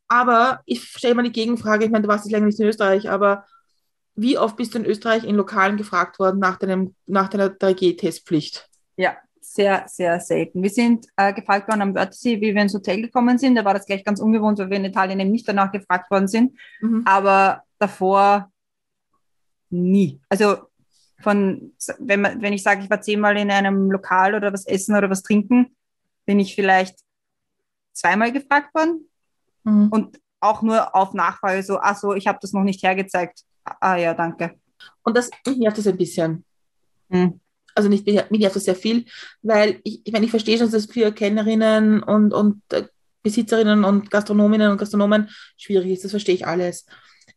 [0.06, 3.08] Aber ich stelle mal die Gegenfrage, ich meine, du warst jetzt länger nicht in Österreich,
[3.08, 3.46] aber
[4.14, 8.68] wie oft bist du in Österreich in Lokalen gefragt worden nach, deinem, nach deiner 3G-Testpflicht?
[8.96, 10.62] Ja, sehr, sehr selten.
[10.62, 13.54] Wir sind äh, gefragt worden am Wörthersee, wie wir ins Hotel gekommen sind.
[13.54, 16.28] Da war das gleich ganz ungewohnt, weil wir in Italien eben nicht danach gefragt worden
[16.28, 16.58] sind.
[16.80, 17.02] Mhm.
[17.04, 18.50] Aber davor
[19.70, 20.20] nie.
[20.28, 20.56] Also
[21.20, 24.96] von, wenn, man, wenn ich sage, ich war zehnmal in einem Lokal oder was essen
[24.96, 25.74] oder was trinken,
[26.26, 26.98] bin ich vielleicht
[27.92, 29.08] zweimal gefragt worden
[29.64, 29.88] Mhm.
[29.90, 33.44] und auch nur auf Nachfrage so, ach so, ich habe das noch nicht hergezeigt.
[33.64, 34.54] Ah ja, danke.
[35.02, 36.44] Und das, mich nervt das ein bisschen.
[37.10, 37.40] Hm.
[37.74, 39.06] Also nicht, mich nervt das sehr viel,
[39.42, 42.84] weil ich, ich meine, ich verstehe schon, dass das für Kellnerinnen und, und äh,
[43.22, 46.04] Besitzerinnen und Gastronominnen und Gastronomen schwierig ist.
[46.04, 46.86] Das verstehe ich alles.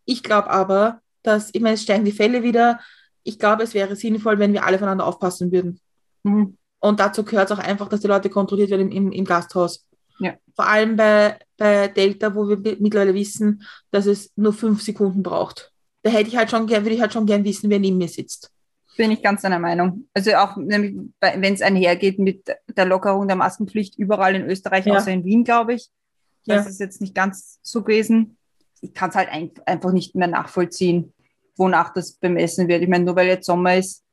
[0.03, 2.79] Ich glaube aber, dass, ich meine, es steigen die Fälle wieder.
[3.23, 5.79] Ich glaube, es wäre sinnvoll, wenn wir alle voneinander aufpassen würden.
[6.23, 6.57] Mhm.
[6.79, 9.87] Und dazu gehört es auch einfach, dass die Leute kontrolliert werden im, im, im Gasthaus.
[10.19, 10.35] Ja.
[10.55, 15.71] Vor allem bei, bei Delta, wo wir mittlerweile wissen, dass es nur fünf Sekunden braucht.
[16.05, 18.51] Da hätte ich halt schon würde ich halt schon gern wissen, wer neben mir sitzt.
[18.95, 20.07] Bin ich ganz deiner Meinung.
[20.13, 22.45] Also auch nämlich, wenn es einhergeht mit
[22.77, 24.97] der Lockerung der Maskenpflicht überall in Österreich, Ja.
[24.97, 25.89] außer in Wien, glaube ich.
[26.43, 26.57] Ja.
[26.57, 28.37] Das ist jetzt nicht ganz so gewesen.
[28.81, 31.11] Ich kann es halt ein, einfach nicht mehr nachvollziehen,
[31.57, 32.83] wonach das bemessen wird.
[32.83, 34.03] Ich meine, nur weil jetzt Sommer ist,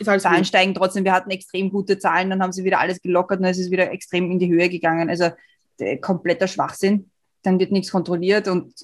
[0.00, 0.46] Ist alles Zahlen gut.
[0.48, 1.04] steigen trotzdem.
[1.04, 3.92] Wir hatten extrem gute Zahlen, dann haben sie wieder alles gelockert und es ist wieder
[3.92, 5.08] extrem in die Höhe gegangen.
[5.08, 5.30] Also
[5.78, 7.12] äh, kompletter Schwachsinn.
[7.42, 8.74] Dann wird nichts kontrolliert und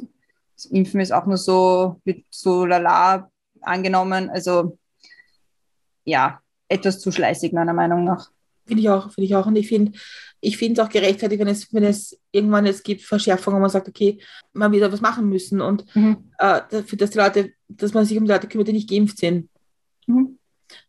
[0.62, 4.31] das Impfen ist auch nur so, wird so lala angenommen.
[4.31, 4.79] Also
[6.05, 8.31] ja, etwas zu schleißig meiner Meinung nach.
[8.66, 9.46] Finde ich auch, finde ich auch.
[9.46, 9.92] Und ich finde,
[10.40, 13.70] ich finde es auch gerechtfertigt, wenn es, wenn es irgendwann es gibt Verschärfungen, wo man
[13.70, 14.20] sagt, okay,
[14.53, 16.31] man wird da was machen müssen und Mhm.
[16.38, 19.18] äh, dafür, dass die Leute, dass man sich um die Leute kümmert, die nicht geimpft
[19.18, 19.48] sind.
[20.07, 20.38] Mhm.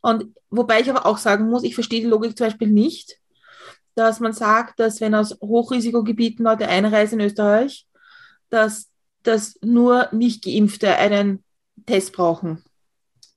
[0.01, 3.19] Und wobei ich aber auch sagen muss, ich verstehe die Logik zum Beispiel nicht,
[3.95, 7.85] dass man sagt, dass wenn aus Hochrisikogebieten Leute einreisen in Österreich,
[8.49, 8.89] dass,
[9.23, 11.43] dass nur nicht Geimpfte einen
[11.85, 12.63] Test brauchen.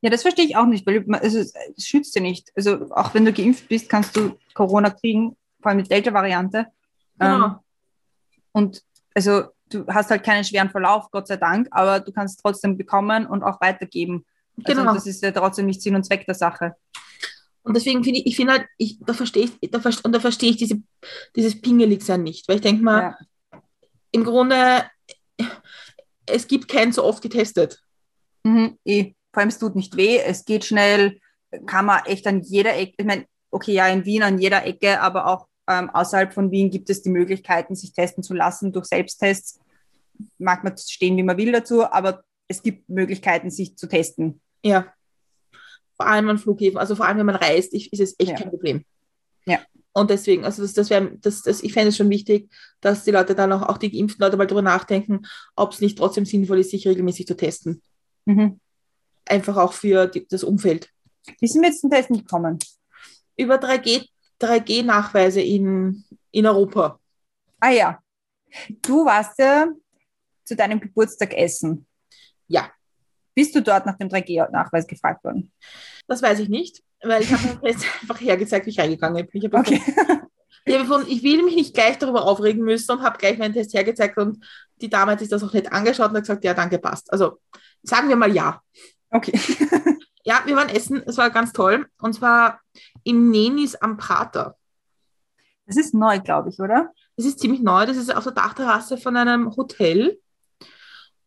[0.02, 2.52] Ja, das verstehe ich auch nicht, weil also, es schützt ja nicht.
[2.54, 6.66] Also auch wenn du geimpft bist, kannst du Corona kriegen, vor allem mit Delta-Variante.
[7.18, 7.46] Genau.
[7.46, 7.54] Ähm,
[8.52, 8.82] und
[9.14, 12.76] also du hast halt keinen schweren Verlauf, Gott sei Dank, aber du kannst es trotzdem
[12.76, 14.24] bekommen und auch weitergeben.
[14.64, 14.94] Also Genau.
[14.94, 16.74] das ist ja trotzdem nicht Sinn und Zweck der Sache.
[17.62, 20.50] Und deswegen finde ich, ich finde halt, ich, da verstehe ich, da, und da verstehe
[20.50, 20.80] ich diese,
[21.34, 22.46] dieses Pingelig-Sein nicht.
[22.48, 23.16] Weil ich denke mal,
[23.52, 23.60] Ja.
[24.12, 24.84] im Grunde,
[26.26, 27.82] es gibt keinen so oft getestet.
[28.44, 29.14] Mhm, eh.
[29.32, 31.20] Vor allem, es tut nicht weh, es geht schnell,
[31.66, 35.00] kann man echt an jeder Ecke, ich meine, okay, ja, in Wien an jeder Ecke,
[35.00, 38.86] aber auch ähm, außerhalb von Wien gibt es die Möglichkeiten, sich testen zu lassen durch
[38.86, 39.58] Selbsttests.
[40.38, 44.40] Mag man stehen, wie man will dazu, aber es gibt Möglichkeiten, sich zu testen.
[44.62, 44.92] Ja.
[45.96, 48.36] Vor allem an Flughäfen, also vor allem, wenn man reist, ist es echt Ja.
[48.36, 48.84] kein Problem.
[49.46, 49.58] Ja.
[49.96, 52.50] Und deswegen, also das, das wäre, das, das, ich fände es schon wichtig,
[52.82, 55.22] dass die Leute dann auch, auch die geimpften Leute mal darüber nachdenken,
[55.54, 57.80] ob es nicht trotzdem sinnvoll ist, sich regelmäßig zu testen.
[58.26, 58.60] Mhm.
[59.24, 60.90] Einfach auch für die, das Umfeld.
[61.40, 62.58] Wie sind wir jetzt zum Testen gekommen?
[63.38, 64.06] Über 3G,
[64.38, 67.00] 3G-Nachweise in, in Europa.
[67.58, 67.98] Ah ja,
[68.82, 69.66] du warst ja
[70.44, 71.86] zu deinem Geburtstag essen.
[72.48, 72.70] Ja.
[73.36, 75.52] Bist du dort nach dem 3G-Nachweis gefragt worden?
[76.08, 79.42] Das weiß ich nicht, weil ich habe mir jetzt einfach hergezeigt, wie ich reingegangen bin.
[79.42, 79.80] Ich habe Okay.
[80.64, 84.18] gefunden, ich will mich nicht gleich darüber aufregen müssen und habe gleich meinen Test hergezeigt
[84.18, 84.44] und
[84.80, 87.12] die Dame hat sich das auch nicht angeschaut und hat gesagt, ja, danke, passt.
[87.12, 87.38] Also
[87.82, 88.60] sagen wir mal ja.
[89.10, 89.38] Okay.
[90.28, 92.60] Ja, wir waren essen, es war ganz toll und zwar
[93.04, 94.56] im Nenis am Prater.
[95.66, 96.92] Das ist neu, glaube ich, oder?
[97.14, 100.18] Das ist ziemlich neu, das ist auf der Dachterrasse von einem Hotel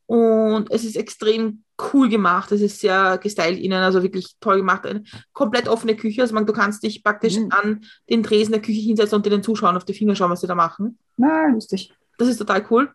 [0.05, 1.63] und es ist extrem
[1.93, 4.85] cool gemacht, es ist sehr gestylt innen, also wirklich toll gemacht.
[4.85, 7.51] Eine komplett offene Küche, also man, du kannst dich praktisch Mhm.
[7.51, 10.41] an den Tresen der Küche hinsetzen und dir den Zuschauern auf die Finger schauen, was
[10.41, 10.97] sie da machen.
[11.17, 11.93] Na, lustig.
[12.17, 12.91] Das ist total cool.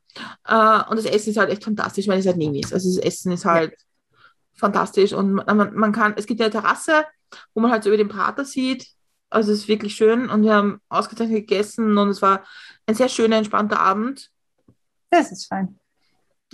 [0.47, 2.73] Äh, und das Essen ist halt echt fantastisch, weil es halt Nenis.
[2.73, 3.75] Also das Essen ist halt
[4.55, 7.05] fantastisch und man, man, man kann, es gibt eine Terrasse,
[7.55, 8.87] wo man halt so über den Prater sieht.
[9.31, 12.45] Also es ist wirklich schön und wir haben ausgezeichnet gegessen und es war
[12.87, 14.31] ein sehr schöner, entspannter Abend.
[15.11, 15.79] Das ist fein.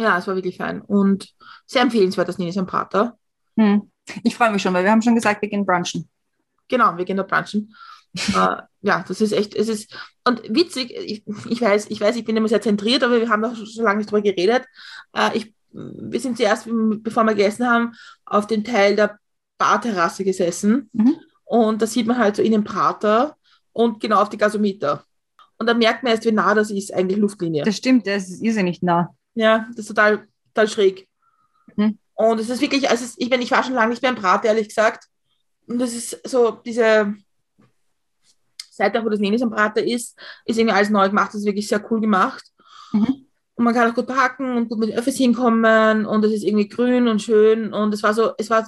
[0.01, 1.29] Ja, es war wirklich fein und
[1.67, 3.19] sehr empfehlenswert, das Nenis am Prater.
[3.57, 3.91] Hm.
[4.25, 6.09] Ich freue mich schon, weil wir haben schon gesagt, wir gehen brunchen.
[6.69, 7.75] Genau, wir gehen da brunchen.
[8.15, 9.95] äh, ja, das ist echt, es ist,
[10.27, 13.43] und witzig, ich, ich weiß, ich weiß, ich bin immer sehr zentriert, aber wir haben
[13.43, 14.65] da schon lange nicht drüber geredet.
[15.13, 16.67] Äh, ich, wir sind zuerst,
[17.03, 17.93] bevor wir gegessen haben,
[18.25, 19.19] auf dem Teil der
[19.59, 20.89] Barterrasse gesessen.
[20.93, 21.17] Mhm.
[21.45, 23.37] Und da sieht man halt so in den Prater
[23.73, 25.05] und genau auf die Gasometer.
[25.59, 27.65] Und dann merkt man erst, wie nah das ist, eigentlich Luftlinie.
[27.65, 29.15] Das stimmt, das ist irrsinnig nah.
[29.35, 31.09] Ja, das ist total, total schräg.
[31.77, 31.99] Mhm.
[32.15, 34.17] Und es ist wirklich, also ist, ich meine, ich war schon lange nicht mehr im
[34.17, 35.05] Brat, ehrlich gesagt.
[35.67, 37.15] Und das ist so, diese
[38.71, 41.29] Seite, wo das Nenis am Prater ist, ist irgendwie alles neu gemacht.
[41.29, 42.45] Das ist wirklich sehr cool gemacht.
[42.93, 43.27] Mhm.
[43.55, 46.67] Und man kann auch gut parken und gut mit Öffis hinkommen und es ist irgendwie
[46.67, 47.75] grün und schön.
[47.75, 48.67] Und es war so, es war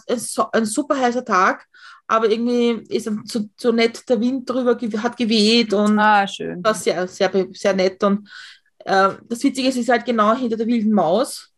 [0.52, 1.66] ein, super heißer Tag,
[2.06, 6.62] aber irgendwie ist dann so, so nett der Wind drüber, hat geweht und Ah, schön.
[6.62, 8.04] war sehr, sehr, sehr nett.
[8.04, 8.28] Und
[8.84, 11.52] äh, das Witzige ist, es ist halt genau hinter der wilden Maus.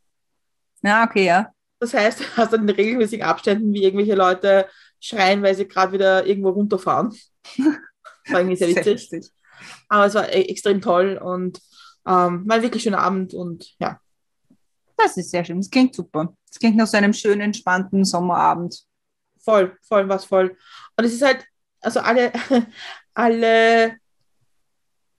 [0.82, 1.50] Ja, okay, ja.
[1.80, 4.68] Das heißt, du hast dann in regelmäßigen Abständen, wie irgendwelche Leute
[5.00, 7.10] schreien, weil sie gerade wieder irgendwo runterfahren.
[7.56, 8.92] Das war irgendwie sehr witzig.
[9.10, 9.30] lustig.
[9.88, 11.58] Aber es war e- extrem toll und
[12.06, 14.00] ähm, war ein wirklich schöner Abend und ja.
[14.96, 15.58] Das ist sehr schön.
[15.58, 16.34] Das klingt super.
[16.48, 18.84] Das klingt nach so einem schönen, entspannten Sommerabend.
[19.42, 20.56] voll, voll, was voll.
[20.96, 21.44] Und es ist halt,
[21.80, 22.32] also alle,
[23.14, 23.96] alle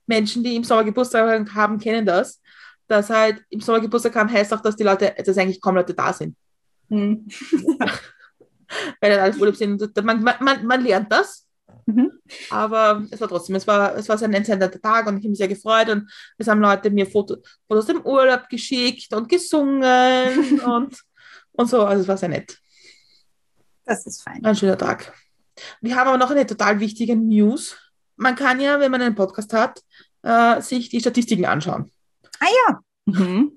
[0.06, 2.40] Menschen, die im Sommer Geburtstag haben, kennen das.
[2.88, 5.94] Dass halt im Sommer Geburtstag haben, heißt auch, dass die Leute, dass eigentlich kaum Leute
[5.94, 6.36] da sind.
[6.88, 7.26] Hm.
[9.00, 10.04] Weil dann alle Urlaub sind.
[10.04, 11.46] Man, man, man, lernt das.
[11.86, 12.10] Mhm.
[12.50, 15.28] Aber es war trotzdem, es war, es war sehr ein entscheidender Tag und ich habe
[15.28, 17.36] mich sehr gefreut und es haben Leute mir Foto,
[17.68, 21.00] Fotos aus dem Urlaub geschickt und gesungen und,
[21.52, 21.84] und so.
[21.84, 22.58] Also es war sehr nett.
[23.84, 24.44] Das ist fein.
[24.44, 25.12] Ein schöner Tag.
[25.80, 27.76] Wir haben aber noch eine total wichtige News.
[28.16, 29.80] Man kann ja, wenn man einen Podcast hat,
[30.22, 31.90] äh, sich die Statistiken anschauen.
[33.06, 33.52] Mhm.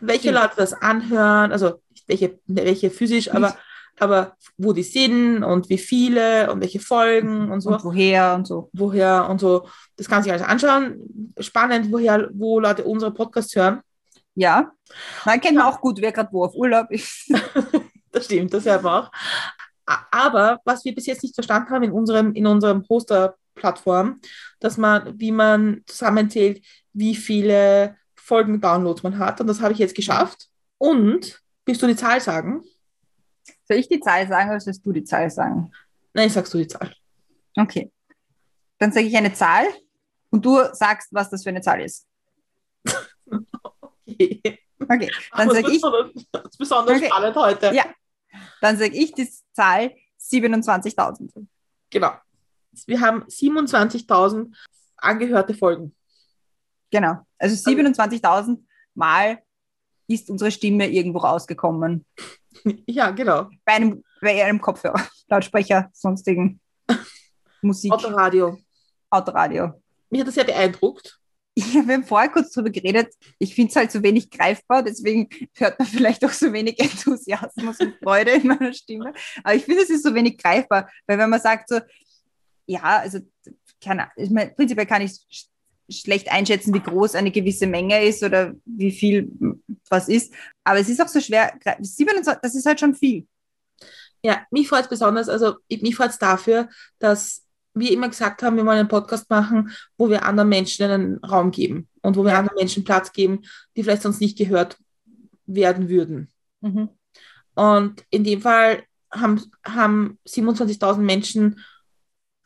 [0.00, 0.36] Welche Stimmt.
[0.36, 3.56] Leute das anhören, also welche, welche physisch, aber,
[3.98, 8.46] aber wo die sind und wie viele und welche Folgen und so, Und woher und
[8.46, 8.70] so.
[8.72, 9.68] woher und so.
[9.96, 11.34] Das kann sich alles anschauen.
[11.40, 13.80] Spannend, woher, wo Leute unsere Podcasts hören.
[14.34, 14.70] Ja.
[15.24, 17.30] Man kennt man auch gut, wer gerade wo auf Urlaub ist.
[18.12, 19.10] Das stimmt, das hört man auch.
[20.10, 22.82] Aber was wir bis jetzt nicht verstanden haben in unserem, in unserem
[23.56, 24.20] Hoster-Plattform,
[24.60, 29.40] dass man, wie man zusammenzählt, wie viele Folgen-Downloads man hat.
[29.40, 30.48] Und das habe ich jetzt geschafft.
[30.78, 32.62] Und, willst du die Zahl sagen?
[33.64, 35.72] Soll ich die Zahl sagen oder sollst du die Zahl sagen?
[36.12, 36.94] Nein, sagst du die Zahl.
[37.56, 37.90] Okay.
[38.78, 39.66] Dann sage ich eine Zahl
[40.30, 42.06] und du sagst, was das für eine Zahl ist.
[44.06, 44.58] Okay.
[44.78, 45.10] Okay.
[45.32, 45.82] Dann sage das ich,
[46.30, 47.06] das ist besonders Okay.
[47.06, 47.74] spannend heute.
[47.74, 47.86] Ja.
[48.60, 51.46] dann sag ich die Zahl 27.000.
[51.90, 52.12] Genau.
[52.86, 54.54] Wir haben 27.000
[54.96, 55.94] angehörte Folgen.
[56.90, 57.18] Genau.
[57.38, 58.58] Also 27.000
[58.94, 59.42] Mal
[60.08, 62.04] ist unsere Stimme irgendwo rausgekommen.
[62.86, 63.50] Ja, genau.
[63.66, 66.58] Bei einem, bei einem Kopfhörer, Lautsprecher, sonstigen
[67.62, 68.58] Musik, Autoradio.
[69.10, 69.74] Autoradio.
[70.08, 71.20] Mich hat das sehr beeindruckt.
[71.58, 73.14] Ja, wir haben vorher kurz drüber geredet.
[73.38, 77.78] Ich finde es halt so wenig greifbar, deswegen hört man vielleicht auch so wenig Enthusiasmus
[77.78, 79.12] und Freude in meiner Stimme.
[79.44, 81.80] Aber ich finde, es ist so wenig greifbar, weil wenn man sagt so,
[82.66, 83.20] ja, also
[83.82, 85.46] keine Ahnung, ich meine, prinzipiell kann ich sch
[85.88, 89.30] schlecht einschätzen, wie groß eine gewisse Menge ist oder wie viel
[89.88, 90.34] was ist.
[90.64, 93.28] Aber es ist auch so schwer, 27, das ist halt schon viel.
[94.20, 98.42] Ja, mich freut es besonders, also ich- mich freut es dafür, dass wir immer gesagt
[98.42, 102.24] haben, wir wollen einen Podcast machen, wo wir anderen Menschen einen Raum geben und wo
[102.24, 102.38] wir Ja.
[102.40, 103.42] anderen Menschen Platz geben,
[103.76, 104.78] die vielleicht sonst nicht gehört
[105.46, 106.32] werden würden.
[106.62, 106.88] Mhm.
[107.54, 111.60] Und in dem Fall haben, haben 27.000 Menschen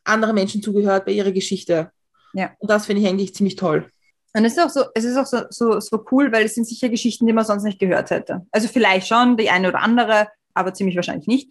[0.04, 1.90] andere Menschen zugehört bei ihrer Geschichte.
[2.32, 2.50] Ja.
[2.58, 3.88] Und das finde ich eigentlich ziemlich toll.
[4.34, 6.64] Und es ist auch so, es ist auch so, so, so cool, weil es sind
[6.66, 8.46] sicher Geschichten, die man sonst nicht gehört hätte.
[8.52, 11.50] Also vielleicht schon, die eine oder andere, aber ziemlich wahrscheinlich nicht.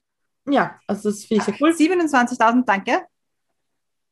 [0.49, 1.71] Ja, also das finde ich sehr cool.
[1.73, 3.01] 27.000, danke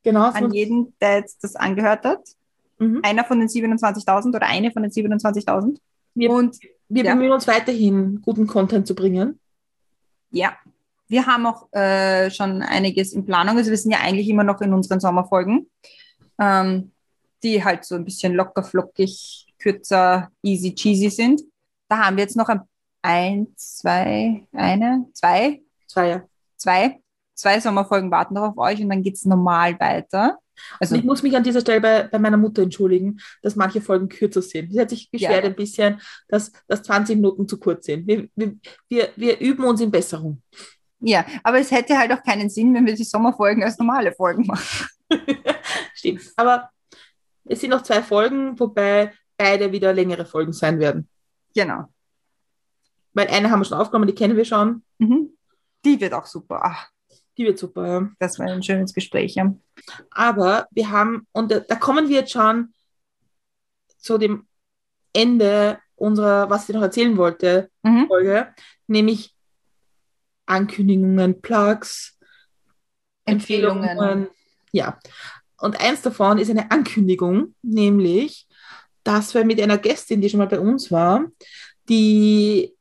[0.04, 0.30] Genau.
[0.30, 2.22] an jeden, der jetzt das angehört hat.
[2.80, 3.00] Mhm.
[3.04, 5.80] Einer von den 27.000 oder eine von den 27.000.
[6.14, 6.58] Wir- Und
[6.90, 7.14] Wir Ja.
[7.16, 9.40] bemühen uns weiterhin, guten Content zu bringen.
[10.30, 10.58] ja,
[11.08, 13.58] wir haben auch äh, schon einiges in Planung.
[13.58, 15.70] Also wir sind ja eigentlich immer noch in unseren Sommerfolgen,
[16.40, 16.92] ähm,
[17.44, 21.42] die halt so ein bisschen locker, flockig, kürzer, easy, cheesy sind.
[21.88, 22.62] Da haben wir jetzt noch ein,
[23.02, 26.28] ein zwei, eine, zwei, Zwei Jahre.
[26.58, 27.00] zwei,
[27.34, 30.38] zwei Sommerfolgen warten noch auf euch und dann geht's normal weiter.
[30.80, 33.80] Also Und ich muss mich an dieser Stelle bei, bei meiner Mutter entschuldigen, dass manche
[33.80, 34.74] Folgen kürzer sind.
[34.74, 35.50] Sie hat sich beschwert Ja.
[35.50, 38.08] ein bisschen, dass, dass 20 Minuten zu kurz sind.
[38.08, 38.56] Wir, wir,
[38.90, 40.42] wir, wir üben uns in Besserung.
[41.00, 44.46] Ja, aber es hätte halt auch keinen Sinn, wenn wir die Sommerfolgen als normale Folgen
[44.48, 44.88] machen.
[45.94, 46.22] Stimmt.
[46.36, 46.70] Aber
[47.46, 51.08] es sind noch zwei Folgen, wobei beide wieder längere Folgen sein werden.
[51.56, 51.86] Genau.
[53.14, 54.84] Weil eine haben wir schon aufgenommen, die kennen wir schon.
[55.00, 55.30] Mhm.
[55.86, 56.60] Die wird auch super.
[56.64, 56.90] Ach,
[57.38, 57.88] Die wird super.
[57.88, 58.10] Ja.
[58.20, 59.36] das war ein schönes Gespräch.
[59.36, 59.54] Ja.
[60.12, 62.74] Aber wir haben, und da, da kommen wir jetzt schon
[64.00, 64.48] zu dem
[65.14, 68.08] Ende unserer, was ich noch erzählen wollte, Mhm.
[68.08, 68.54] Folge,
[68.88, 69.34] nämlich
[70.48, 72.18] Ankündigungen, Plugs,
[73.26, 73.84] Empfehlungen.
[73.84, 74.28] Empfehlungen.
[74.72, 75.00] Ja.
[75.60, 78.48] Und eins davon ist eine Ankündigung, nämlich,
[79.04, 81.26] dass wir mit einer Gästin, die schon mal bei uns war,
[81.90, 82.76] die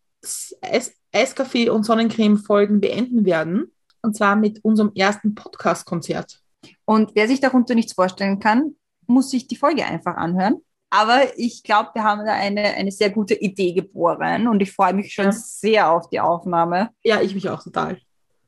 [0.61, 3.73] Eis Eiskaffee und Sonnencreme-Folgen beenden werden.
[4.03, 6.41] Und zwar mit unserem ersten Podcast-Konzert.
[6.85, 8.77] Und wer sich darunter nichts vorstellen kann,
[9.07, 10.61] muss sich die Folge einfach anhören.
[10.91, 14.95] Aber ich glaube, wir haben da eine, eine sehr gute Idee geboren und ich freue
[14.95, 15.33] mich schon Ja.
[15.33, 16.91] sehr auf die Aufnahme.
[17.03, 17.99] Ja, ich mich auch total.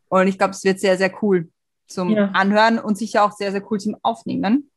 [0.08, 1.50] Und ich glaube, es wird sehr, sehr cool
[1.88, 2.26] zum Ja.
[2.32, 4.70] Anhören und sicher auch sehr, sehr cool zum Aufnehmen.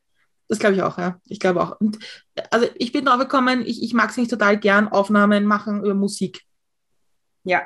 [0.48, 1.18] Das glaube ich auch, ja.
[1.28, 1.80] Ich glaube auch.
[1.80, 2.00] Und,
[2.50, 5.94] also ich bin drauf gekommen, ich, ich mag es nicht total gern, Aufnahmen machen über
[5.94, 6.42] Musik,
[7.44, 7.62] Ja.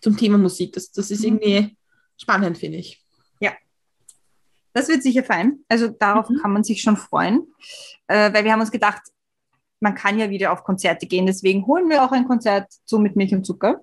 [0.00, 0.72] zum Thema Musik.
[0.72, 1.26] Das, das ist Mhm.
[1.38, 1.76] irgendwie
[2.16, 3.01] spannend, finde ich.
[4.72, 5.60] Das wird sicher fein.
[5.68, 6.38] Also darauf Mhm.
[6.40, 7.46] kann man sich schon freuen,
[8.08, 9.02] äh, weil wir haben uns gedacht,
[9.80, 11.26] man kann ja wieder auf Konzerte gehen.
[11.26, 13.80] Deswegen holen wir auch ein Konzert so mit Milch und Zucker.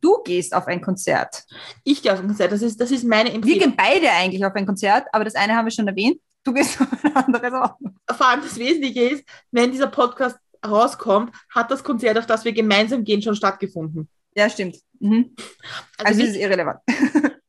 [0.00, 1.44] Du gehst auf ein Konzert.
[1.82, 3.58] Ich gehe auf ein Konzert, das ist, das ist meine Wir Empfehlung.
[3.60, 6.20] gehen beide eigentlich auf ein Konzert, aber das eine haben wir schon erwähnt.
[6.44, 7.74] Du gehst auf ein anderes auch.
[8.16, 12.52] Vor allem das Wesentliche ist, wenn dieser Podcast rauskommt, hat das Konzert, auf das wir
[12.52, 14.08] gemeinsam gehen, schon stattgefunden.
[14.36, 14.76] Ja, stimmt.
[15.00, 15.34] Mhm.
[15.98, 16.78] Also, Also, wir, es ist irrelevant.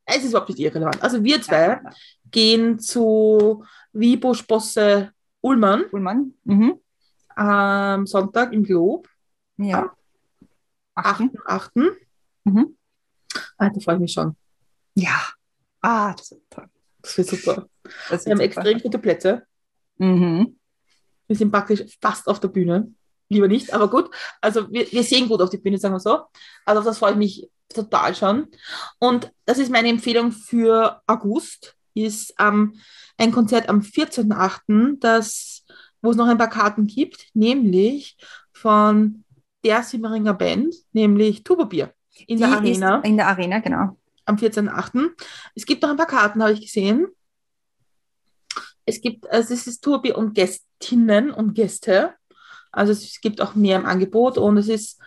[0.09, 1.01] Es ist überhaupt nicht irrelevant.
[1.03, 1.81] Also wir zwei
[2.31, 6.33] gehen zu Wibusch Bosse Ullmann Ullmann.
[6.43, 6.79] Mhm.
[7.35, 9.07] am Sonntag im Glob,
[9.57, 9.91] Ja.
[10.95, 11.29] Achten.
[11.47, 11.91] 8.8.
[12.43, 12.77] Mhm.
[13.57, 14.35] Ah, da freue ich mich schon.
[14.95, 15.21] Ja.
[15.81, 16.67] Ah, das wird toll.
[17.01, 17.67] Das wird super.
[18.09, 18.43] Das Wir haben super.
[18.43, 19.43] extrem gute Plätze.
[19.97, 20.57] Mhm.
[21.27, 22.93] Wir sind praktisch fast auf der Bühne.
[23.29, 24.09] Lieber nicht, aber gut.
[24.41, 26.23] Also wir, wir sehen gut auf die Bühne, sagen wir so.
[26.65, 28.47] Also auf das freue ich mich total schon.
[28.99, 31.75] Und das ist meine Empfehlung für August.
[31.93, 32.79] Ist ähm,
[33.17, 35.65] ein Konzert am 14.8., das,
[36.01, 38.17] wo es noch ein paar Karten gibt, nämlich
[38.53, 39.23] von
[39.63, 41.93] der Simmeringer Band, nämlich Tuberbier
[42.27, 43.97] in Die der Arena in der Arena, genau.
[44.25, 45.09] am 14.8.
[45.55, 47.07] Es gibt noch ein paar Karten, habe ich gesehen.
[48.85, 52.13] Es gibt, also es ist Tourbier und Gästinnen und Gäste.
[52.71, 54.99] Also es gibt auch mehr im Angebot und es ist,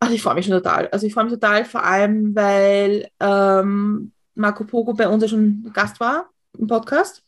[0.00, 0.88] also ich freue mich schon total.
[0.88, 5.70] Also ich freue mich total, vor allem, weil ähm, Marco Pogo bei uns ja schon
[5.72, 7.22] Gast war im Podcast.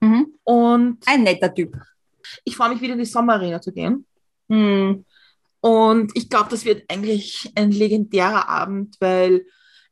[0.00, 0.34] Mhm.
[0.44, 1.76] Und Ein netter Typ.
[2.44, 4.06] ich freue mich wieder in die Sommerarena zu gehen.
[4.48, 5.04] Mhm.
[5.60, 9.46] Und ich glaube, das wird eigentlich ein legendärer Abend, weil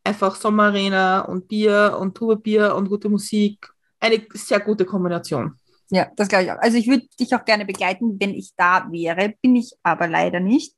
[0.05, 3.69] einfach Sommerarena und Bier und Tuberbier und gute Musik
[4.01, 5.59] eine sehr gute Kombination.
[5.91, 6.59] Ja, das glaube ich auch.
[6.59, 10.41] Also ich würde dich auch gerne begleiten, wenn ich da wäre, bin ich aber leider
[10.41, 10.75] nicht.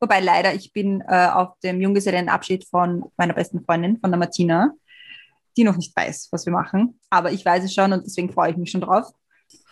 [0.00, 4.72] Wobei leider, ich bin äh, auf dem Junggesellenabschied von meiner besten Freundin, von der Martina,
[5.56, 7.00] die noch nicht weiß, was wir machen.
[7.10, 9.06] Aber ich weiß es schon und deswegen freue ich mich schon drauf.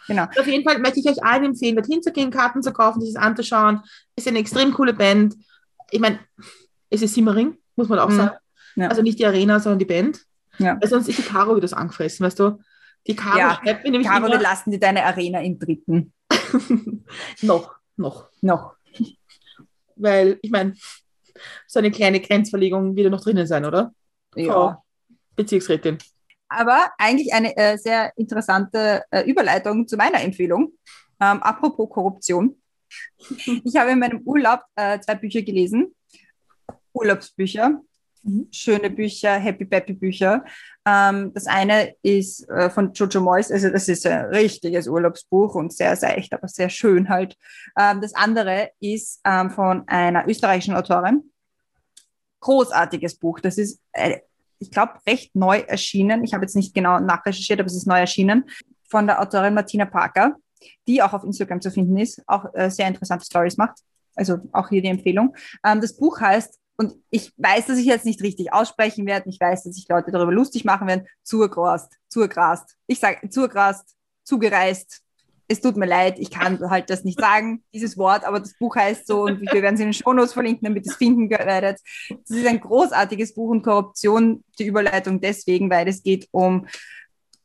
[0.07, 0.25] Genau.
[0.25, 3.15] Auf jeden Fall möchte ich euch allen empfehlen, dorthin zu gehen, Karten zu kaufen, sich
[3.15, 3.81] das anzuschauen.
[4.17, 5.35] Ist eine extrem coole Band.
[5.91, 6.19] Ich meine,
[6.91, 8.17] es ist Simmering, muss man auch Mhm.
[8.17, 8.37] sagen.
[8.77, 8.89] Ja.
[8.89, 10.21] Also nicht die Arena, sondern die Band.
[10.59, 10.79] Ja.
[10.81, 12.59] Weil sonst ist die Caro wieder so angefressen, weißt du?
[13.07, 16.13] Die Caro Ja, schreibt mir nämlich Caro, wir immer, lassen dir deine Arena in Dritten.
[17.43, 18.29] noch, noch.
[18.41, 18.75] Noch.
[19.97, 20.75] Weil, ich meine,
[21.67, 23.93] so eine kleine Grenzverlegung wird ja noch drinnen sein, oder?
[24.35, 24.53] Ja.
[24.53, 24.85] Frau
[25.37, 25.99] Bezirksrätin.
[26.49, 30.73] Aber eigentlich eine äh, sehr interessante äh, Überleitung zu meiner Empfehlung.
[31.21, 32.61] Ähm, apropos Korruption.
[33.65, 35.95] Ich habe in meinem Urlaub äh, zwei Bücher gelesen.
[36.93, 37.81] Urlaubsbücher.
[38.25, 38.49] Mhm.
[38.51, 40.45] Schöne Bücher, Happy Peppy Bücher.
[40.87, 45.73] Ähm, das eine ist äh, von Jojo Moyes, also das ist ein richtiges Urlaubsbuch und
[45.73, 47.37] sehr seicht, aber sehr schön halt.
[47.79, 51.31] Ähm, das andere ist ähm, von einer österreichischen Autorin.
[52.41, 53.41] Großartiges Buch.
[53.41, 54.19] Das ist äh,
[54.59, 56.25] ich glaube, recht neu erschienen.
[56.25, 58.45] Ich habe jetzt nicht genau nachrecherchiert, aber es ist neu erschienen.
[58.89, 60.37] Von der Autorin Martina Parker,
[60.87, 63.81] die auch auf Instagram zu finden ist, auch äh, sehr interessante Stories macht.
[64.15, 65.35] Also auch hier die Empfehlung.
[65.65, 69.39] Ähm, das Buch heißt, und ich weiß, dass ich jetzt nicht richtig aussprechen werde, ich
[69.39, 72.77] weiß, dass sich Leute darüber lustig machen werden, zurgrast, zurgrast.
[72.87, 73.95] Ich sage zurgrast,
[74.25, 75.01] zugereist.
[75.47, 78.75] Es tut mir leid, ich kann halt das nicht sagen, dieses Wort, aber das Buch
[78.75, 81.79] heißt so und wir werden es in den Shownotes verlinken, damit ihr es finden werdet.
[82.09, 86.67] Es ist ein großartiges Buch und Korruption, die Überleitung deswegen, weil es geht um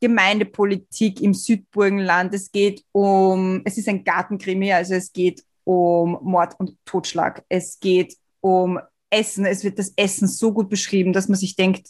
[0.01, 6.55] Gemeindepolitik im Südburgenland, es geht um, es ist ein Gartenkrimi, also es geht um Mord
[6.57, 11.37] und Totschlag, es geht um Essen, es wird das Essen so gut beschrieben, dass man
[11.37, 11.89] sich denkt,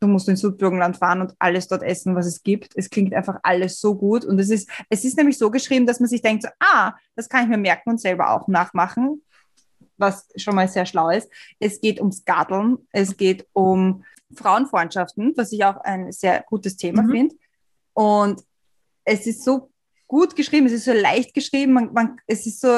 [0.00, 2.72] du musst ins Südburgenland fahren und alles dort essen, was es gibt.
[2.76, 6.00] Es klingt einfach alles so gut und es ist, es ist nämlich so geschrieben, dass
[6.00, 9.22] man sich denkt, so, ah, das kann ich mir merken und selber auch nachmachen.
[9.98, 11.26] was schon mal sehr schlau ist.
[11.58, 17.00] Es geht ums Garteln, es geht um Frauenfreundschaften, was ich auch ein sehr gutes Thema
[17.02, 17.10] Mhm.
[17.10, 17.36] finde.
[17.94, 18.42] Und
[19.04, 19.70] es ist so
[20.06, 22.68] gut geschrieben, es ist so leicht geschrieben, man, man, es ist so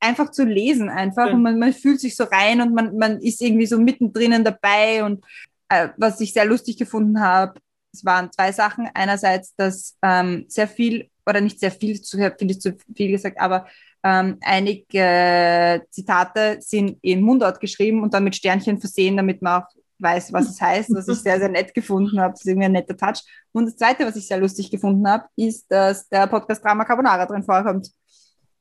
[0.00, 1.34] einfach zu lesen einfach Ja.
[1.34, 5.04] und man, man fühlt sich so rein und man, man ist irgendwie so mittendrin dabei
[5.04, 5.24] und
[5.68, 7.60] äh, was ich sehr lustig gefunden habe,
[7.92, 8.88] es waren zwei Sachen.
[8.94, 13.40] Einerseits, dass ähm, sehr viel, oder nicht sehr viel, zu viel ist zu viel gesagt,
[13.40, 13.66] aber
[14.02, 19.66] ähm, einige Zitate sind in Mundart geschrieben und dann mit Sternchen versehen, damit man auch
[19.98, 22.32] weiß, was es heißt, was ich sehr, sehr nett gefunden habe.
[22.32, 23.22] Das ist irgendwie ein netter Touch.
[23.52, 27.26] Und das Zweite, was ich sehr lustig gefunden habe, ist, dass der Podcast Drama Carbonara
[27.26, 27.90] drin vorkommt,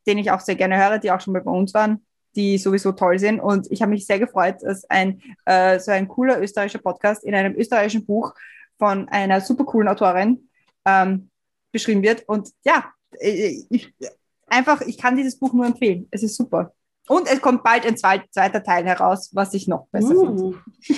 [0.07, 2.91] den ich auch sehr gerne höre, die auch schon mal bei uns waren, die sowieso
[2.91, 3.39] toll sind.
[3.39, 7.35] Und ich habe mich sehr gefreut, dass ein äh, so ein cooler österreichischer Podcast in
[7.35, 8.33] einem österreichischen Buch
[8.77, 10.49] von einer super coolen Autorin
[10.85, 11.29] ähm,
[11.71, 12.27] beschrieben wird.
[12.27, 13.93] Und ja, äh, ich,
[14.47, 16.07] einfach, ich kann dieses Buch nur empfehlen.
[16.11, 16.73] Es ist super.
[17.07, 20.43] Und es kommt bald ein zweit, zweiter Teil heraus, was ich noch besser finde.
[20.43, 20.55] Uh,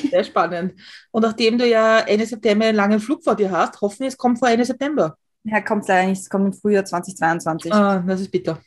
[0.10, 0.74] sehr spannend.
[1.12, 4.18] Und nachdem du ja Ende September einen langen Flug vor dir hast, hoffen wir, es
[4.18, 5.16] kommt vor Ende September.
[5.44, 7.74] Ja, kommt leider nicht, es kommt im Frühjahr 2022.
[7.74, 8.60] Ah, das ist bitter.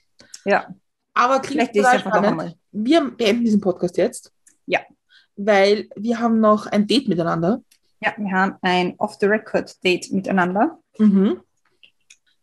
[0.45, 0.69] Ja,
[1.15, 2.57] Aber klingt total spannend.
[2.73, 4.33] Wir beenden diesen Podcast jetzt.
[4.67, 4.81] Ja.
[5.37, 7.63] Weil wir haben noch ein Date miteinander.
[8.01, 10.79] Ja, wir haben ein Off-the-Record-Date miteinander.
[10.99, 11.41] Mhm.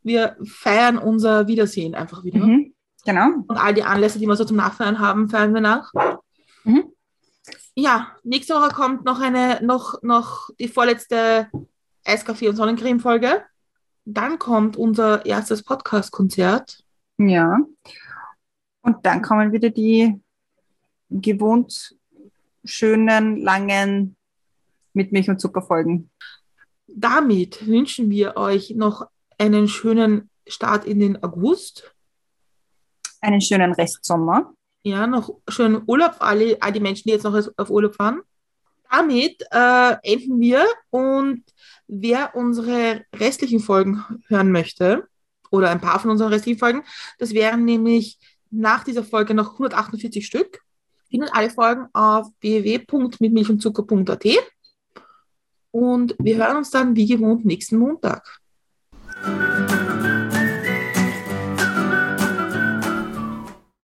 [0.04, 2.40] Wir feiern unser Wiedersehen einfach wieder.
[2.40, 2.74] Mhm.
[3.06, 3.28] Genau.
[3.48, 5.92] Und all die Anlässe, die wir so zum Nachfeiern haben, feiern wir nach.
[6.64, 6.86] Mhm.
[7.76, 11.48] Ja, nächste Woche kommt noch eine, noch, noch die vorletzte
[12.04, 13.44] Eiskaffee- und Sonnencreme-Folge.
[14.06, 16.84] Dann kommt unser erstes Podcast-Konzert.
[17.28, 17.60] Ja.
[18.82, 20.20] Und dann kommen wieder die
[21.10, 21.96] gewohnt
[22.64, 24.16] schönen, langen
[24.94, 26.10] mit Milch und Zucker Folgen.
[26.88, 29.08] Damit wünschen wir euch noch
[29.38, 31.94] einen schönen Start in den August.
[33.22, 34.54] Einen schönen Restsommer.
[34.84, 38.22] Ja, noch schönen Urlaub für alle, all die Menschen, die jetzt noch auf Urlaub fahren.
[38.90, 41.44] Damit äh, enden wir und
[41.88, 45.08] wer unsere restlichen Folgen hören möchte,
[45.52, 46.84] oder ein paar von unseren restlichen Folgen,
[47.20, 48.18] das wären nämlich
[48.50, 50.62] nach dieser Folge noch 148 Stück.
[51.10, 54.26] Findet alle Folgen auf www.mitmilchundzucker.at
[55.72, 58.40] und wir hören uns dann wie gewohnt nächsten Montag.